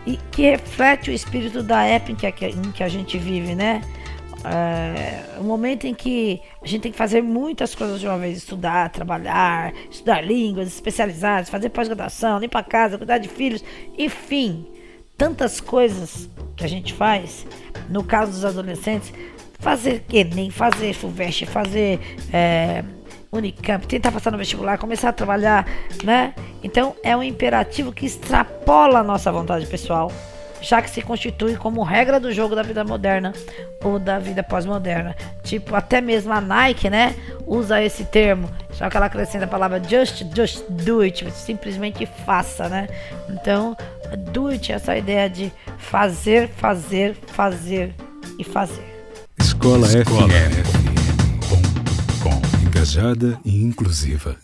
e 0.06 0.16
que 0.30 0.42
reflete 0.42 1.10
o 1.10 1.12
espírito 1.12 1.62
da 1.62 1.84
época 1.84 2.28
em 2.44 2.72
que 2.72 2.82
a 2.82 2.88
gente 2.88 3.18
vive, 3.18 3.54
né? 3.54 3.82
É, 4.42 5.38
o 5.38 5.44
momento 5.44 5.86
em 5.86 5.92
que 5.92 6.40
a 6.62 6.66
gente 6.66 6.80
tem 6.82 6.92
que 6.92 6.96
fazer 6.96 7.22
muitas 7.22 7.74
coisas 7.74 8.00
de 8.00 8.06
uma 8.06 8.16
vez, 8.16 8.38
estudar, 8.38 8.88
trabalhar, 8.88 9.74
estudar 9.90 10.22
línguas 10.22 10.68
especializadas, 10.68 11.50
fazer 11.50 11.68
pós-graduação, 11.68 12.38
limpar 12.38 12.60
a 12.60 12.62
casa, 12.62 12.96
cuidar 12.96 13.18
de 13.18 13.28
filhos, 13.28 13.62
enfim 13.98 14.66
tantas 15.20 15.60
coisas 15.60 16.30
que 16.56 16.64
a 16.64 16.66
gente 16.66 16.94
faz, 16.94 17.46
no 17.90 18.02
caso 18.02 18.32
dos 18.32 18.42
adolescentes, 18.42 19.12
fazer 19.58 20.02
Enem, 20.10 20.50
fazer 20.50 20.94
FUVEST, 20.94 21.44
fazer 21.44 22.00
é, 22.32 22.82
Unicamp, 23.30 23.86
tentar 23.86 24.12
passar 24.12 24.30
no 24.30 24.38
vestibular, 24.38 24.78
começar 24.78 25.10
a 25.10 25.12
trabalhar, 25.12 25.66
né? 26.02 26.34
Então 26.64 26.96
é 27.04 27.14
um 27.14 27.22
imperativo 27.22 27.92
que 27.92 28.06
extrapola 28.06 29.00
a 29.00 29.02
nossa 29.02 29.30
vontade 29.30 29.66
pessoal, 29.66 30.10
já 30.60 30.82
que 30.82 30.90
se 30.90 31.02
constitui 31.02 31.56
como 31.56 31.82
regra 31.82 32.20
do 32.20 32.32
jogo 32.32 32.54
da 32.54 32.62
vida 32.62 32.84
moderna 32.84 33.32
ou 33.82 33.98
da 33.98 34.18
vida 34.18 34.42
pós-moderna. 34.42 35.16
Tipo, 35.42 35.74
até 35.74 36.00
mesmo 36.00 36.32
a 36.32 36.40
Nike, 36.40 36.90
né? 36.90 37.14
Usa 37.46 37.82
esse 37.82 38.04
termo, 38.04 38.50
só 38.72 38.88
que 38.88 38.96
ela 38.96 39.06
acrescenta 39.06 39.44
a 39.44 39.48
palavra 39.48 39.82
just, 39.82 40.24
just 40.34 40.64
do 40.68 41.00
it, 41.00 41.28
simplesmente 41.32 42.06
faça, 42.24 42.68
né? 42.68 42.88
Então, 43.28 43.76
do 44.32 44.48
it, 44.48 44.72
essa 44.72 44.96
ideia 44.96 45.28
de 45.28 45.52
fazer, 45.78 46.48
fazer, 46.48 47.16
fazer 47.26 47.94
e 48.38 48.44
fazer. 48.44 48.84
Escola, 49.38 49.86
Escola 49.86 50.28
FM. 50.28 50.60
FM. 50.64 50.80
Engajada 52.66 53.38
e 53.44 53.62
inclusiva. 53.62 54.36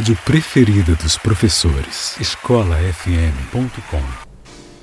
Rádio 0.00 0.16
preferida 0.24 0.94
dos 0.94 1.18
professores. 1.18 2.18
escolafm.com. 2.18 4.00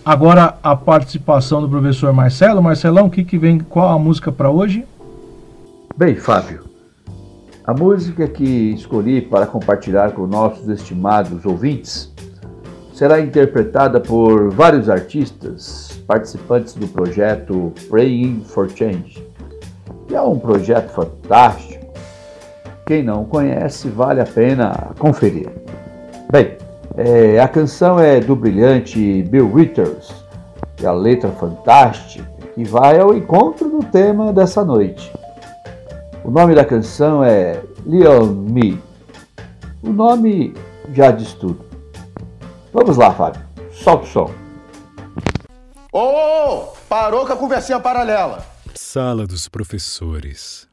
Agora 0.05 0.59
a 0.61 0.75
participação 0.75 1.59
do 1.59 1.67
professor 1.67 2.13
Marcelo. 2.13 2.61
Marcelão, 2.61 3.07
o 3.07 3.09
que, 3.09 3.23
que 3.23 3.35
vem? 3.35 3.57
Qual 3.57 3.89
a 3.89 3.97
música 3.97 4.31
para 4.31 4.51
hoje? 4.51 4.85
Bem, 5.97 6.15
Fábio, 6.15 6.65
a 7.65 7.73
música 7.73 8.27
que 8.27 8.43
escolhi 8.75 9.19
para 9.19 9.47
compartilhar 9.47 10.11
com 10.11 10.27
nossos 10.27 10.69
estimados 10.69 11.43
ouvintes 11.45 12.13
será 12.93 13.19
interpretada 13.19 13.99
por 13.99 14.51
vários 14.51 14.87
artistas 14.87 15.99
participantes 16.05 16.75
do 16.75 16.87
projeto 16.87 17.73
Praying 17.89 18.43
for 18.45 18.69
Change, 18.69 19.27
que 20.07 20.15
é 20.15 20.21
um 20.21 20.37
projeto 20.37 20.91
fantástico. 20.91 21.66
Quem 22.87 23.03
não 23.03 23.25
conhece, 23.25 23.89
vale 23.89 24.21
a 24.21 24.25
pena 24.25 24.91
conferir. 24.97 25.49
Bem, 26.31 26.57
é, 26.95 27.37
a 27.37 27.45
canção 27.45 27.99
é 27.99 28.21
do 28.21 28.33
brilhante 28.33 29.23
Bill 29.23 29.51
Withers 29.53 30.09
e 30.81 30.85
a 30.85 30.93
letra 30.93 31.29
fantástica 31.31 32.25
que 32.55 32.63
vai 32.63 32.97
ao 32.97 33.13
encontro 33.13 33.69
do 33.69 33.83
tema 33.83 34.31
dessa 34.31 34.63
noite. 34.63 35.11
O 36.23 36.31
nome 36.31 36.55
da 36.55 36.63
canção 36.63 37.21
é 37.21 37.61
Leon 37.85 38.27
Me. 38.27 38.81
O 39.83 39.89
nome 39.89 40.55
já 40.93 41.11
diz 41.11 41.33
tudo. 41.33 41.59
Vamos 42.71 42.95
lá, 42.95 43.13
Fábio. 43.13 43.41
Solta 43.69 44.05
o 44.05 44.07
som. 44.07 44.31
Ô, 45.91 45.99
oh, 45.99 46.49
oh, 46.49 46.77
parou 46.87 47.27
com 47.27 47.33
a 47.33 47.37
conversinha 47.37 47.81
paralela. 47.81 48.45
Sala 48.73 49.27
dos 49.27 49.49
professores. 49.49 50.66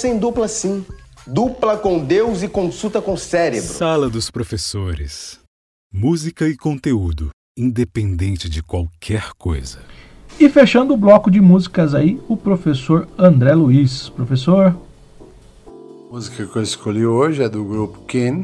Ser 0.00 0.08
em 0.08 0.18
dupla 0.18 0.48
sim. 0.48 0.82
Dupla 1.26 1.76
com 1.76 2.02
Deus 2.02 2.42
e 2.42 2.48
consulta 2.48 3.02
com 3.02 3.12
o 3.12 3.18
cérebro. 3.18 3.68
Sala 3.68 4.08
dos 4.08 4.30
Professores. 4.30 5.38
Música 5.92 6.48
e 6.48 6.56
conteúdo, 6.56 7.28
independente 7.54 8.48
de 8.48 8.62
qualquer 8.62 9.32
coisa. 9.36 9.80
E 10.38 10.48
fechando 10.48 10.94
o 10.94 10.96
bloco 10.96 11.30
de 11.30 11.38
músicas 11.38 11.94
aí, 11.94 12.18
o 12.30 12.34
professor 12.34 13.06
André 13.18 13.52
Luiz. 13.52 14.08
Professor. 14.08 14.74
A 15.68 16.10
música 16.10 16.46
que 16.46 16.56
eu 16.56 16.62
escolhi 16.62 17.04
hoje 17.04 17.42
é 17.42 17.48
do 17.50 17.62
grupo 17.62 18.00
Ken, 18.06 18.40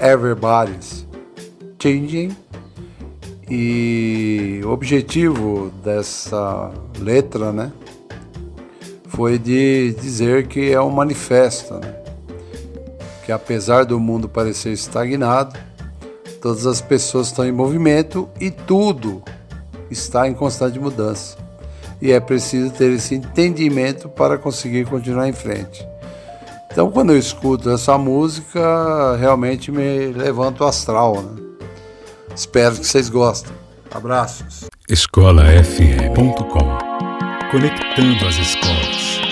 Everybody's 0.00 1.04
Changing. 1.82 2.30
E 3.50 4.60
o 4.62 4.68
objetivo 4.68 5.72
dessa 5.82 6.72
letra, 7.00 7.52
né, 7.52 7.72
foi 9.18 9.36
de 9.36 9.96
dizer 10.00 10.46
que 10.46 10.70
é 10.70 10.80
um 10.80 10.90
manifesto, 10.90 11.74
né? 11.74 11.92
que 13.26 13.32
apesar 13.32 13.84
do 13.84 13.98
mundo 13.98 14.28
parecer 14.28 14.70
estagnado, 14.70 15.58
todas 16.40 16.64
as 16.66 16.80
pessoas 16.80 17.26
estão 17.26 17.44
em 17.44 17.50
movimento 17.50 18.28
e 18.40 18.48
tudo 18.48 19.20
está 19.90 20.28
em 20.28 20.34
constante 20.34 20.78
mudança. 20.78 21.36
E 22.00 22.12
é 22.12 22.20
preciso 22.20 22.70
ter 22.70 22.92
esse 22.92 23.16
entendimento 23.16 24.08
para 24.08 24.38
conseguir 24.38 24.86
continuar 24.86 25.28
em 25.28 25.32
frente. 25.32 25.84
Então, 26.70 26.88
quando 26.88 27.10
eu 27.10 27.18
escuto 27.18 27.70
essa 27.70 27.98
música, 27.98 29.16
realmente 29.16 29.72
me 29.72 30.12
levanto 30.12 30.62
astral. 30.62 31.20
Né? 31.20 31.42
Espero 32.36 32.76
que 32.76 32.86
vocês 32.86 33.08
gostem. 33.08 33.50
Abraços. 33.90 34.66
escolafm.com 34.88 36.87
Conectando 37.50 38.26
as 38.26 38.38
escolas. 38.38 39.27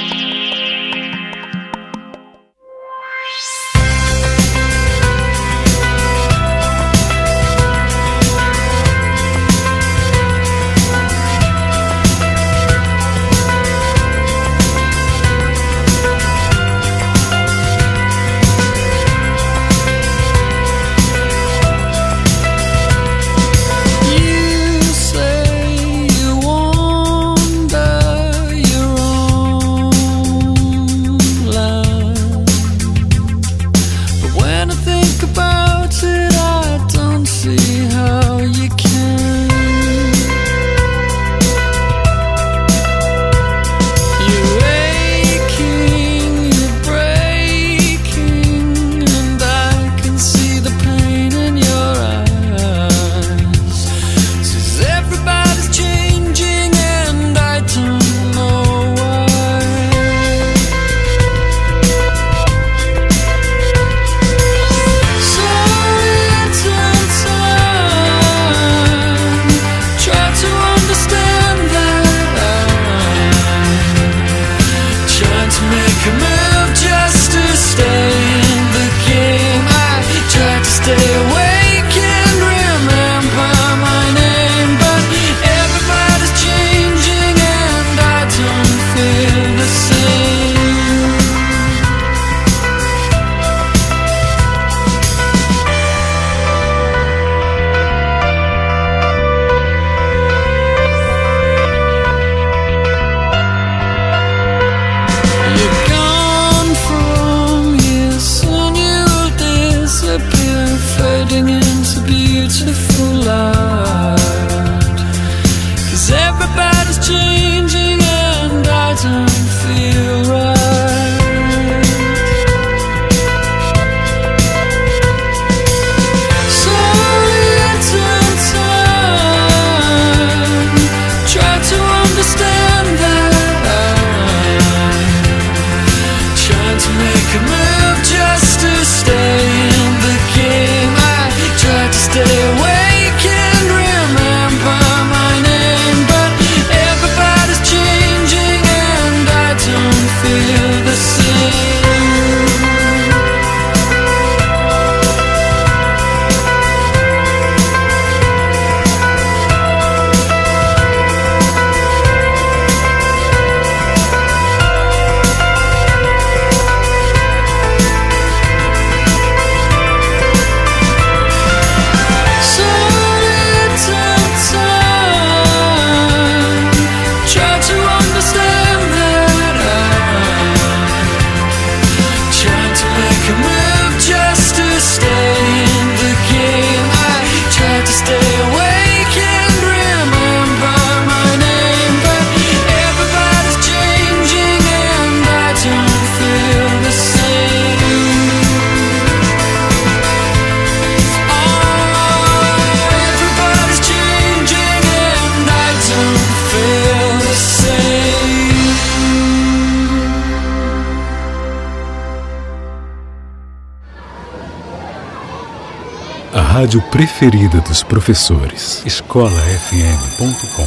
Rádio 216.67 216.83
preferida 216.91 217.61
dos 217.61 217.85
professores. 217.85 218.85
escolafm.com 218.85 220.67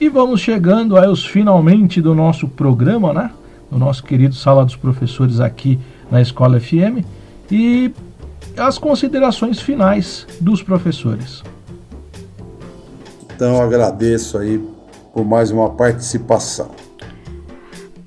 E 0.00 0.08
vamos 0.08 0.40
chegando 0.40 0.96
aos 0.96 1.26
finalmente 1.26 2.00
do 2.00 2.14
nosso 2.14 2.46
programa, 2.46 3.12
né? 3.12 3.32
Do 3.68 3.76
nosso 3.76 4.04
querido 4.04 4.36
Sala 4.36 4.64
dos 4.64 4.76
Professores 4.76 5.40
aqui 5.40 5.80
na 6.12 6.22
Escola 6.22 6.60
FM. 6.60 7.04
E 7.50 7.92
as 8.56 8.78
considerações 8.78 9.60
finais 9.60 10.24
dos 10.40 10.62
professores. 10.62 11.42
Então 13.34 13.60
agradeço 13.60 14.38
aí 14.38 14.64
por 15.12 15.24
mais 15.24 15.50
uma 15.50 15.70
participação. 15.70 16.70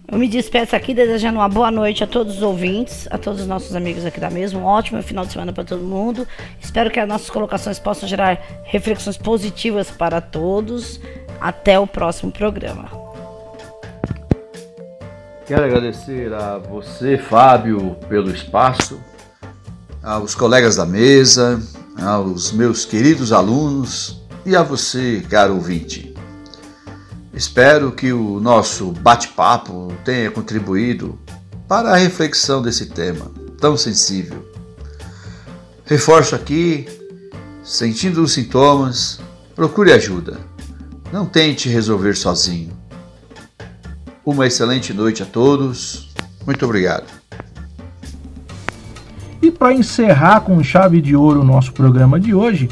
Eu 0.08 0.20
me 0.20 0.28
despeço 0.28 0.76
aqui 0.76 0.94
desejando 0.94 1.40
uma 1.40 1.50
boa 1.50 1.72
noite 1.72 2.04
a 2.04 2.08
todos 2.08 2.36
os 2.36 2.42
ouvintes, 2.44 3.08
a 3.10 3.18
todos 3.18 3.42
os 3.42 3.48
nossos 3.48 3.76
amigos 3.76 4.06
aqui 4.06 4.20
da 4.20 4.30
mesa. 4.30 4.56
Um 4.56 4.64
ótimo 4.64 5.02
final 5.02 5.26
de 5.26 5.34
semana 5.34 5.52
para 5.52 5.64
todo 5.64 5.82
mundo. 5.82 6.28
Espero 6.62 6.92
que 6.92 7.00
as 7.00 7.08
nossas 7.08 7.30
colocações 7.30 7.80
possam 7.80 8.08
gerar 8.08 8.40
reflexões 8.64 9.18
positivas 9.18 9.90
para 9.90 10.22
todos. 10.22 11.00
Até 11.42 11.80
o 11.80 11.88
próximo 11.88 12.32
programa. 12.32 12.90
Quero 15.46 15.64
agradecer 15.64 16.34
a 16.34 16.58
você, 16.58 17.18
Fábio, 17.18 17.98
pelo 18.08 18.32
espaço, 18.32 19.00
aos 20.02 20.34
colegas 20.34 20.76
da 20.76 20.86
mesa, 20.86 21.62
aos 22.02 22.52
meus 22.52 22.86
queridos 22.86 23.32
alunos 23.32 24.24
e 24.46 24.56
a 24.56 24.64
você, 24.64 25.24
caro 25.30 25.56
ouvinte. 25.56 26.15
Espero 27.36 27.92
que 27.92 28.14
o 28.14 28.40
nosso 28.40 28.92
bate-papo 28.92 29.92
tenha 30.06 30.32
contribuído 30.32 31.20
para 31.68 31.92
a 31.92 31.98
reflexão 31.98 32.62
desse 32.62 32.86
tema 32.86 33.30
tão 33.60 33.76
sensível. 33.76 34.50
Reforço 35.84 36.34
aqui, 36.34 36.88
sentindo 37.62 38.24
os 38.24 38.32
sintomas, 38.32 39.20
procure 39.54 39.92
ajuda. 39.92 40.40
Não 41.12 41.26
tente 41.26 41.68
resolver 41.68 42.16
sozinho. 42.16 42.72
Uma 44.26 44.48
excelente 44.48 44.94
noite 44.94 45.22
a 45.22 45.26
todos. 45.26 46.16
Muito 46.46 46.64
obrigado. 46.64 47.06
E 49.42 49.52
para 49.52 49.74
encerrar 49.74 50.40
com 50.40 50.64
chave 50.64 51.02
de 51.02 51.18
ouro 51.18 51.42
o 51.42 51.46
nosso 51.46 51.74
programa 51.74 52.18
de 52.18 52.34
hoje, 52.34 52.70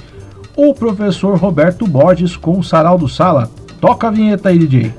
o 0.55 0.73
professor 0.73 1.37
Roberto 1.37 1.85
Borges 1.85 2.37
com 2.37 2.59
o 2.59 2.63
Sarau 2.63 2.97
do 2.97 3.09
Sala. 3.09 3.51
Toca 3.83 4.07
a 4.07 4.11
vinheta 4.11 4.47
aí, 4.47 4.57
DJ. 4.57 4.93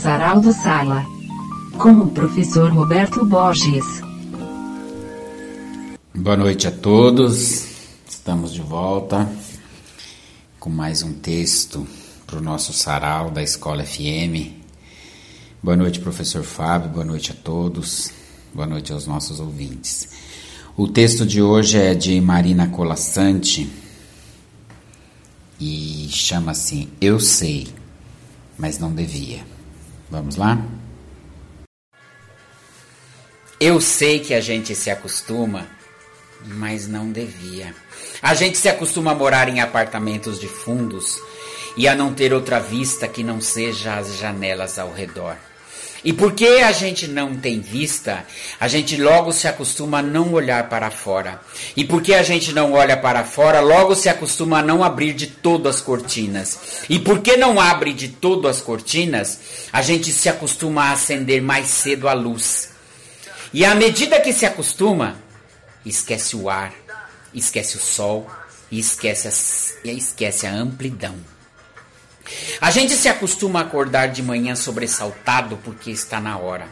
Sarau 0.00 0.40
do 0.40 0.54
Sala. 0.54 1.04
Com 1.76 1.90
o 2.00 2.10
professor 2.10 2.72
Roberto 2.72 3.26
Borges. 3.26 3.84
Boa 6.14 6.34
noite 6.34 6.66
a 6.66 6.70
todos. 6.70 7.66
Estamos 8.08 8.54
de 8.54 8.62
volta 8.62 9.30
com 10.58 10.70
mais 10.70 11.02
um 11.02 11.12
texto 11.12 11.86
para 12.26 12.38
o 12.38 12.42
nosso 12.42 12.72
sarau 12.72 13.30
da 13.30 13.42
Escola 13.42 13.84
FM. 13.84 14.64
Boa 15.62 15.76
noite, 15.76 16.00
professor 16.00 16.42
Fábio. 16.42 16.88
Boa 16.88 17.04
noite 17.04 17.32
a 17.32 17.34
todos. 17.34 18.12
Boa 18.54 18.66
noite 18.66 18.94
aos 18.94 19.06
nossos 19.06 19.40
ouvintes. 19.40 20.08
O 20.74 20.88
texto 20.88 21.26
de 21.26 21.42
hoje 21.42 21.76
é 21.76 21.94
de 21.94 22.18
Marina 22.18 22.66
Colassante 22.66 23.87
e 25.60 26.08
chama-se 26.10 26.88
Eu 27.00 27.18
Sei, 27.18 27.68
mas 28.58 28.78
não 28.78 28.92
devia. 28.94 29.44
Vamos 30.10 30.36
lá? 30.36 30.58
Eu 33.60 33.80
sei 33.80 34.20
que 34.20 34.34
a 34.34 34.40
gente 34.40 34.74
se 34.74 34.88
acostuma, 34.88 35.66
mas 36.44 36.86
não 36.86 37.10
devia. 37.10 37.74
A 38.22 38.34
gente 38.34 38.56
se 38.56 38.68
acostuma 38.68 39.12
a 39.12 39.14
morar 39.14 39.48
em 39.48 39.60
apartamentos 39.60 40.38
de 40.38 40.46
fundos 40.46 41.20
e 41.76 41.88
a 41.88 41.94
não 41.94 42.14
ter 42.14 42.32
outra 42.32 42.60
vista 42.60 43.08
que 43.08 43.22
não 43.24 43.40
seja 43.40 43.96
as 43.96 44.16
janelas 44.16 44.78
ao 44.78 44.92
redor. 44.92 45.36
E 46.04 46.12
porque 46.12 46.46
a 46.64 46.70
gente 46.70 47.08
não 47.08 47.36
tem 47.36 47.60
vista, 47.60 48.24
a 48.60 48.68
gente 48.68 48.96
logo 48.96 49.32
se 49.32 49.48
acostuma 49.48 49.98
a 49.98 50.02
não 50.02 50.32
olhar 50.32 50.68
para 50.68 50.90
fora. 50.90 51.40
E 51.76 51.84
porque 51.84 52.14
a 52.14 52.22
gente 52.22 52.52
não 52.52 52.72
olha 52.72 52.96
para 52.96 53.24
fora, 53.24 53.60
logo 53.60 53.94
se 53.94 54.08
acostuma 54.08 54.60
a 54.60 54.62
não 54.62 54.84
abrir 54.84 55.12
de 55.12 55.26
todo 55.26 55.68
as 55.68 55.80
cortinas. 55.80 56.84
E 56.88 56.98
porque 56.98 57.36
não 57.36 57.60
abre 57.60 57.92
de 57.92 58.08
todo 58.08 58.46
as 58.46 58.60
cortinas, 58.60 59.40
a 59.72 59.82
gente 59.82 60.12
se 60.12 60.28
acostuma 60.28 60.84
a 60.84 60.92
acender 60.92 61.42
mais 61.42 61.66
cedo 61.66 62.08
a 62.08 62.12
luz. 62.12 62.70
E 63.52 63.64
à 63.64 63.74
medida 63.74 64.20
que 64.20 64.32
se 64.32 64.46
acostuma, 64.46 65.16
esquece 65.84 66.36
o 66.36 66.48
ar, 66.48 66.72
esquece 67.34 67.76
o 67.76 67.80
sol 67.80 68.30
e 68.70 68.78
esquece 68.78 69.26
a, 69.26 69.90
esquece 69.90 70.46
a 70.46 70.52
amplidão. 70.52 71.16
A 72.60 72.70
gente 72.70 72.94
se 72.94 73.08
acostuma 73.08 73.60
a 73.60 73.62
acordar 73.62 74.08
de 74.08 74.22
manhã 74.22 74.54
sobressaltado 74.54 75.56
porque 75.58 75.90
está 75.90 76.20
na 76.20 76.36
hora, 76.38 76.68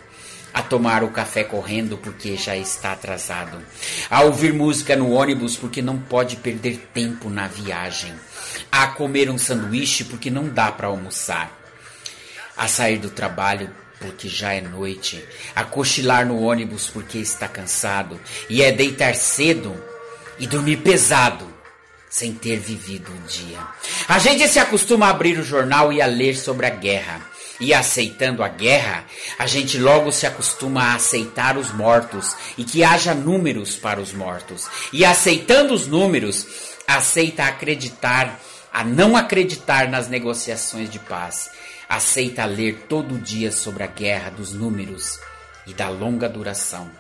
a 0.53 0.63
tomar 0.63 1.05
o 1.05 1.11
café 1.11 1.45
correndo 1.45 1.99
porque 1.99 2.37
já 2.37 2.57
está 2.57 2.93
atrasado, 2.93 3.59
a 4.11 4.23
ouvir 4.23 4.53
música 4.53 4.97
no 4.97 5.13
ônibus 5.13 5.57
porque 5.57 5.83
não 5.83 5.99
pode 5.99 6.37
perder 6.37 6.89
tempo 6.93 7.29
na 7.29 7.47
viagem, 7.47 8.13
a 8.71 8.87
comer 8.89 9.31
um 9.31 9.39
sanduíche 9.39 10.05
porque 10.05 10.31
não 10.31 10.49
dá 10.49 10.73
para 10.73 10.89
almoçar, 10.89 11.53
a 12.57 12.67
sair 12.67 12.99
do 12.99 13.11
trabalho 13.11 13.71
porque 14.01 14.29
já 14.29 14.53
é 14.53 14.61
noite, 14.61 15.23
a 15.55 15.65
cochilar 15.65 16.27
no 16.27 16.41
ônibus 16.41 16.89
porque 16.89 17.19
está 17.19 17.49
cansado, 17.49 18.21
e 18.49 18.63
é 18.63 18.73
deitar 18.73 19.15
cedo 19.15 19.75
e 20.39 20.47
dormir 20.47 20.79
pesado 20.79 21.56
sem 22.09 22.33
ter 22.33 22.59
vivido 22.59 23.13
um 23.13 23.27
dia. 23.27 23.59
A 24.09 24.19
gente 24.19 24.47
se 24.49 24.59
acostuma 24.59 25.07
a 25.07 25.11
abrir 25.11 25.39
o 25.39 25.45
jornal 25.45 25.93
e 25.93 26.01
a 26.01 26.07
ler 26.07 26.37
sobre 26.37 26.67
a 26.67 26.71
guerra. 26.71 27.21
E 27.59 27.73
aceitando 27.73 28.43
a 28.43 28.49
guerra, 28.49 29.07
a 29.39 29.47
gente 29.47 29.79
logo 29.79 30.13
se 30.13 30.27
acostuma 30.27 30.83
a 30.83 30.95
aceitar 30.95 31.57
os 31.57 31.73
mortos 31.73 32.37
e 32.59 32.65
que 32.65 32.85
haja 32.85 33.15
números 33.15 33.77
para 33.77 33.99
os 33.99 34.13
mortos. 34.13 34.69
E 34.93 35.07
aceitando 35.07 35.73
os 35.73 35.87
números, 35.87 36.47
aceita 36.87 37.45
acreditar, 37.45 38.39
a 38.71 38.85
não 38.85 39.17
acreditar 39.17 39.89
nas 39.89 40.07
negociações 40.07 40.91
de 40.91 40.99
paz. 40.99 41.51
Aceita 41.89 42.45
ler 42.45 42.85
todo 42.89 43.19
dia 43.19 43.51
sobre 43.51 43.85
a 43.85 43.87
guerra 43.87 44.31
dos 44.31 44.53
números 44.53 45.19
e 45.67 45.73
da 45.73 45.89
longa 45.89 46.29
duração. 46.29 46.91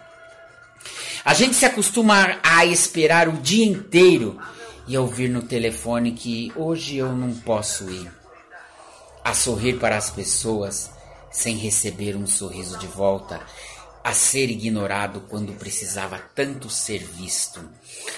A 1.23 1.35
gente 1.35 1.55
se 1.55 1.67
acostuma 1.67 2.39
a 2.43 2.65
esperar 2.65 3.29
o 3.29 3.33
dia 3.33 3.67
inteiro 3.67 4.41
e 4.87 4.97
ouvir 4.97 5.28
no 5.28 5.43
telefone 5.43 6.12
que 6.12 6.53
hoje 6.55 6.97
eu 6.97 7.12
não 7.12 7.34
posso 7.34 7.91
ir. 7.91 8.11
A 9.24 9.34
sorrir 9.34 9.78
para 9.78 9.97
as 9.97 10.11
pessoas 10.11 10.91
sem 11.30 11.57
receber 11.57 12.16
um 12.16 12.26
sorriso 12.26 12.78
de 12.78 12.87
volta, 12.87 13.41
a 14.07 14.12
ser 14.12 14.51
ignorado 14.51 15.24
quando 15.28 15.53
precisava 15.55 16.16
tanto 16.32 16.70
ser 16.70 16.99
visto. 16.99 17.61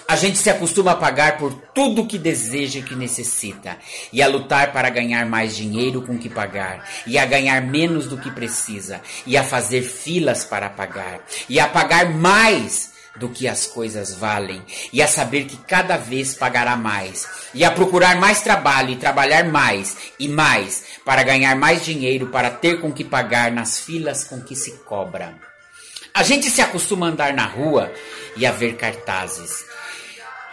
A 0.07 0.17
gente 0.17 0.37
se 0.37 0.51
acostuma 0.51 0.93
a 0.93 0.97
pagar 0.97 1.39
por 1.39 1.55
tudo 1.75 2.07
que 2.07 2.19
deseja 2.19 2.81
e 2.81 2.83
que 2.83 2.95
necessita, 2.95 3.79
e 4.13 4.23
a 4.23 4.29
lutar 4.29 4.71
para 4.71 4.91
ganhar 4.91 5.25
mais 5.25 5.57
dinheiro 5.57 6.03
com 6.03 6.19
que 6.19 6.29
pagar, 6.29 6.87
e 7.07 7.19
a 7.19 7.25
ganhar 7.25 7.63
menos 7.63 8.07
do 8.07 8.19
que 8.19 8.31
precisa, 8.31 9.01
e 9.27 9.35
a 9.35 9.43
fazer 9.43 9.81
filas 9.81 10.45
para 10.45 10.69
pagar, 10.69 11.25
e 11.49 11.59
a 11.59 11.67
pagar 11.67 12.15
mais 12.15 12.93
do 13.19 13.29
que 13.29 13.49
as 13.49 13.67
coisas 13.67 14.15
valem, 14.15 14.63
e 14.93 15.03
a 15.03 15.09
saber 15.09 15.45
que 15.45 15.57
cada 15.57 15.97
vez 15.97 16.35
pagará 16.35 16.77
mais, 16.77 17.29
e 17.53 17.65
a 17.65 17.71
procurar 17.71 18.17
mais 18.17 18.41
trabalho 18.41 18.91
e 18.91 18.97
trabalhar 18.97 19.45
mais 19.45 19.97
e 20.19 20.29
mais 20.29 20.85
para 21.05 21.23
ganhar 21.23 21.57
mais 21.57 21.85
dinheiro 21.85 22.29
para 22.29 22.51
ter 22.51 22.81
com 22.81 22.93
que 22.93 23.05
pagar 23.05 23.51
nas 23.51 23.81
filas 23.81 24.25
com 24.25 24.41
que 24.41 24.55
se 24.55 24.73
cobra. 24.79 25.37
A 26.15 26.23
gente 26.23 26.51
se 26.51 26.61
acostuma 26.61 27.07
a 27.07 27.11
andar 27.11 27.33
na 27.33 27.47
rua 27.47 27.93
e 28.37 28.47
a 28.47 28.53
ver 28.53 28.77
cartazes, 28.77 29.65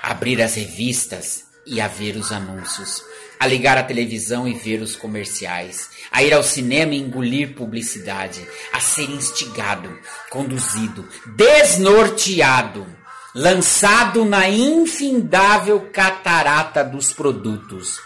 abrir 0.01 0.41
as 0.41 0.55
revistas 0.55 1.45
e 1.65 1.81
a 1.81 1.87
ver 1.87 2.15
os 2.15 2.31
anúncios, 2.31 3.03
a 3.39 3.47
ligar 3.47 3.77
a 3.77 3.83
televisão 3.83 4.47
e 4.47 4.53
ver 4.53 4.81
os 4.81 4.95
comerciais, 4.95 5.89
a 6.11 6.23
ir 6.23 6.33
ao 6.33 6.43
cinema 6.43 6.93
e 6.93 6.99
engolir 6.99 7.53
publicidade, 7.55 8.45
a 8.71 8.79
ser 8.79 9.09
instigado, 9.09 9.97
conduzido, 10.29 11.07
desnorteado, 11.35 12.85
lançado 13.33 14.23
na 14.23 14.47
infindável 14.47 15.89
catarata 15.91 16.83
dos 16.83 17.11
produtos. 17.11 17.99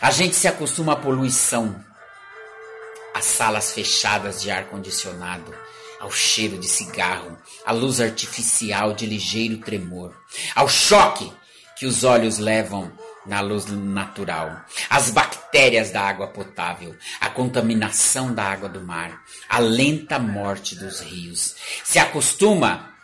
A 0.00 0.10
gente 0.10 0.36
se 0.36 0.46
acostuma 0.46 0.92
à 0.92 0.96
poluição, 0.96 1.74
às 3.14 3.24
salas 3.24 3.72
fechadas 3.72 4.40
de 4.42 4.50
ar 4.50 4.66
condicionado, 4.66 5.54
ao 5.98 6.10
cheiro 6.10 6.58
de 6.58 6.68
cigarro, 6.68 7.36
à 7.64 7.72
luz 7.72 8.00
artificial 8.00 8.92
de 8.92 9.06
ligeiro 9.06 9.58
tremor, 9.58 10.14
ao 10.54 10.68
choque 10.68 11.32
que 11.76 11.86
os 11.86 12.04
olhos 12.04 12.38
levam 12.38 12.92
na 13.26 13.40
luz 13.40 13.66
natural, 13.66 14.64
as 14.90 15.10
bactérias 15.10 15.90
da 15.90 16.02
água 16.02 16.26
potável, 16.26 16.94
a 17.20 17.28
contaminação 17.30 18.34
da 18.34 18.44
água 18.44 18.68
do 18.68 18.80
mar, 18.80 19.22
a 19.48 19.58
lenta 19.58 20.18
morte 20.18 20.74
dos 20.76 21.00
rios. 21.00 21.56
Se 21.84 21.98
acostuma 21.98 22.94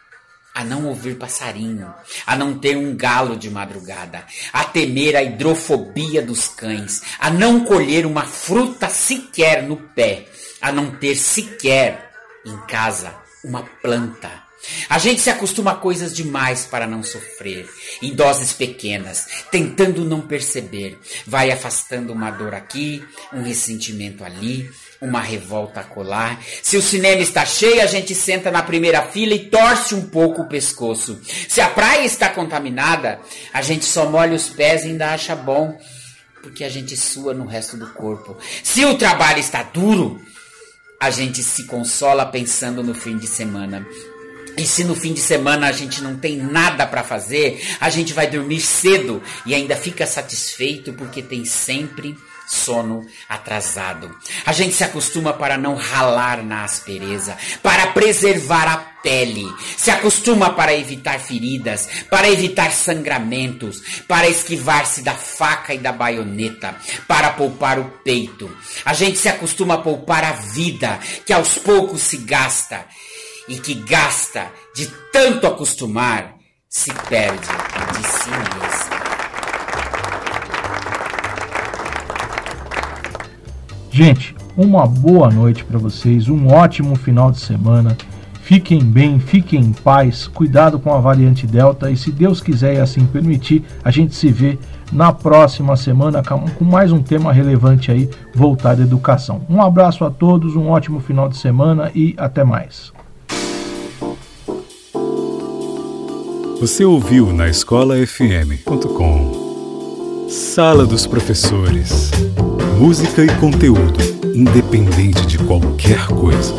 a 0.54 0.64
não 0.64 0.86
ouvir 0.86 1.16
passarinho, 1.16 1.94
a 2.26 2.36
não 2.36 2.58
ter 2.58 2.76
um 2.76 2.96
galo 2.96 3.36
de 3.36 3.48
madrugada, 3.48 4.26
a 4.52 4.64
temer 4.64 5.16
a 5.16 5.22
hidrofobia 5.22 6.20
dos 6.20 6.48
cães, 6.48 7.02
a 7.18 7.30
não 7.30 7.64
colher 7.64 8.04
uma 8.04 8.24
fruta 8.24 8.88
sequer 8.88 9.62
no 9.62 9.76
pé, 9.76 10.26
a 10.60 10.72
não 10.72 10.90
ter 10.96 11.14
sequer 11.14 12.10
em 12.44 12.56
casa 12.66 13.14
uma 13.44 13.62
planta, 13.62 14.49
A 14.88 14.98
gente 14.98 15.20
se 15.20 15.30
acostuma 15.30 15.72
a 15.72 15.76
coisas 15.76 16.14
demais 16.14 16.66
para 16.66 16.86
não 16.86 17.02
sofrer, 17.02 17.68
em 18.02 18.14
doses 18.14 18.52
pequenas, 18.52 19.26
tentando 19.50 20.04
não 20.04 20.20
perceber. 20.20 20.98
Vai 21.26 21.50
afastando 21.50 22.12
uma 22.12 22.30
dor 22.30 22.54
aqui, 22.54 23.02
um 23.32 23.42
ressentimento 23.42 24.24
ali, 24.24 24.70
uma 25.00 25.20
revolta 25.20 25.82
colar. 25.82 26.42
Se 26.62 26.76
o 26.76 26.82
cinema 26.82 27.22
está 27.22 27.46
cheio, 27.46 27.82
a 27.82 27.86
gente 27.86 28.14
senta 28.14 28.50
na 28.50 28.62
primeira 28.62 29.02
fila 29.02 29.34
e 29.34 29.48
torce 29.48 29.94
um 29.94 30.08
pouco 30.08 30.42
o 30.42 30.48
pescoço. 30.48 31.20
Se 31.48 31.60
a 31.60 31.68
praia 31.68 32.04
está 32.04 32.28
contaminada, 32.28 33.18
a 33.52 33.62
gente 33.62 33.84
só 33.84 34.08
molha 34.10 34.34
os 34.34 34.50
pés 34.50 34.84
e 34.84 34.88
ainda 34.88 35.12
acha 35.12 35.34
bom, 35.34 35.78
porque 36.42 36.64
a 36.64 36.68
gente 36.68 36.96
sua 36.96 37.32
no 37.32 37.46
resto 37.46 37.76
do 37.76 37.90
corpo. 37.92 38.36
Se 38.62 38.84
o 38.84 38.96
trabalho 38.96 39.38
está 39.38 39.62
duro, 39.62 40.20
a 41.00 41.10
gente 41.10 41.42
se 41.42 41.64
consola 41.64 42.26
pensando 42.26 42.82
no 42.82 42.94
fim 42.94 43.16
de 43.16 43.26
semana. 43.26 43.86
E 44.60 44.66
se 44.66 44.84
no 44.84 44.94
fim 44.94 45.14
de 45.14 45.20
semana 45.20 45.68
a 45.68 45.72
gente 45.72 46.02
não 46.02 46.18
tem 46.18 46.36
nada 46.36 46.86
para 46.86 47.02
fazer, 47.02 47.66
a 47.80 47.88
gente 47.88 48.12
vai 48.12 48.26
dormir 48.26 48.60
cedo 48.60 49.22
e 49.46 49.54
ainda 49.54 49.74
fica 49.74 50.06
satisfeito 50.06 50.92
porque 50.92 51.22
tem 51.22 51.46
sempre 51.46 52.14
sono 52.46 53.06
atrasado. 53.26 54.14
A 54.44 54.52
gente 54.52 54.74
se 54.74 54.84
acostuma 54.84 55.32
para 55.32 55.56
não 55.56 55.76
ralar 55.76 56.44
na 56.44 56.62
aspereza, 56.62 57.38
para 57.62 57.86
preservar 57.86 58.68
a 58.68 58.76
pele, 59.02 59.46
se 59.78 59.90
acostuma 59.90 60.50
para 60.50 60.74
evitar 60.74 61.18
feridas, 61.18 61.88
para 62.10 62.28
evitar 62.28 62.70
sangramentos, 62.70 64.02
para 64.06 64.28
esquivar-se 64.28 65.00
da 65.00 65.14
faca 65.14 65.72
e 65.72 65.78
da 65.78 65.90
baioneta, 65.90 66.76
para 67.08 67.30
poupar 67.30 67.78
o 67.78 67.84
peito. 68.04 68.54
A 68.84 68.92
gente 68.92 69.16
se 69.16 69.30
acostuma 69.30 69.74
a 69.74 69.78
poupar 69.78 70.22
a 70.22 70.32
vida, 70.32 71.00
que 71.24 71.32
aos 71.32 71.56
poucos 71.56 72.02
se 72.02 72.18
gasta 72.18 72.84
e 73.50 73.58
que 73.58 73.74
gasta 73.74 74.46
de 74.76 74.86
tanto 75.12 75.44
acostumar, 75.44 76.36
se 76.68 76.94
perde 77.08 77.40
de 77.40 78.06
si 78.06 78.30
mesmo. 78.30 79.00
Gente, 83.90 84.36
uma 84.56 84.86
boa 84.86 85.28
noite 85.30 85.64
para 85.64 85.80
vocês, 85.80 86.28
um 86.28 86.46
ótimo 86.46 86.94
final 86.94 87.32
de 87.32 87.40
semana. 87.40 87.96
Fiquem 88.40 88.84
bem, 88.84 89.18
fiquem 89.18 89.60
em 89.60 89.72
paz, 89.72 90.28
cuidado 90.28 90.78
com 90.78 90.94
a 90.94 91.00
variante 91.00 91.44
Delta 91.44 91.90
e 91.90 91.96
se 91.96 92.12
Deus 92.12 92.40
quiser 92.40 92.76
e 92.76 92.80
assim 92.80 93.04
permitir, 93.04 93.64
a 93.82 93.90
gente 93.90 94.14
se 94.14 94.30
vê 94.30 94.58
na 94.92 95.12
próxima 95.12 95.76
semana 95.76 96.22
com 96.22 96.64
mais 96.64 96.92
um 96.92 97.02
tema 97.02 97.32
relevante 97.32 97.90
aí 97.90 98.08
voltado 98.32 98.80
à 98.80 98.84
educação. 98.84 99.44
Um 99.48 99.60
abraço 99.60 100.04
a 100.04 100.10
todos, 100.10 100.54
um 100.54 100.68
ótimo 100.68 101.00
final 101.00 101.28
de 101.28 101.36
semana 101.36 101.90
e 101.94 102.14
até 102.16 102.44
mais. 102.44 102.92
Você 106.60 106.84
ouviu 106.84 107.32
na 107.32 107.48
escolafm.com 107.48 108.28
Sala 110.28 110.84
dos 110.84 111.06
Professores. 111.06 112.10
Música 112.78 113.24
e 113.24 113.28
conteúdo, 113.40 113.98
independente 114.36 115.26
de 115.26 115.38
qualquer 115.38 116.06
coisa. 116.08 116.52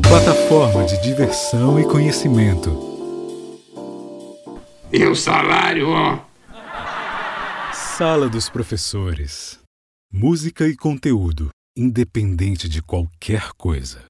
Plataforma 0.00 0.86
de 0.86 0.98
diversão 1.02 1.78
e 1.78 1.84
conhecimento. 1.84 2.70
E 4.90 5.04
o 5.04 5.14
salário, 5.14 5.90
ó. 5.90 6.18
Sala 7.74 8.30
dos 8.30 8.48
Professores. 8.48 9.58
Música 10.10 10.66
e 10.66 10.74
conteúdo, 10.74 11.50
independente 11.76 12.66
de 12.66 12.80
qualquer 12.80 13.50
coisa. 13.58 14.07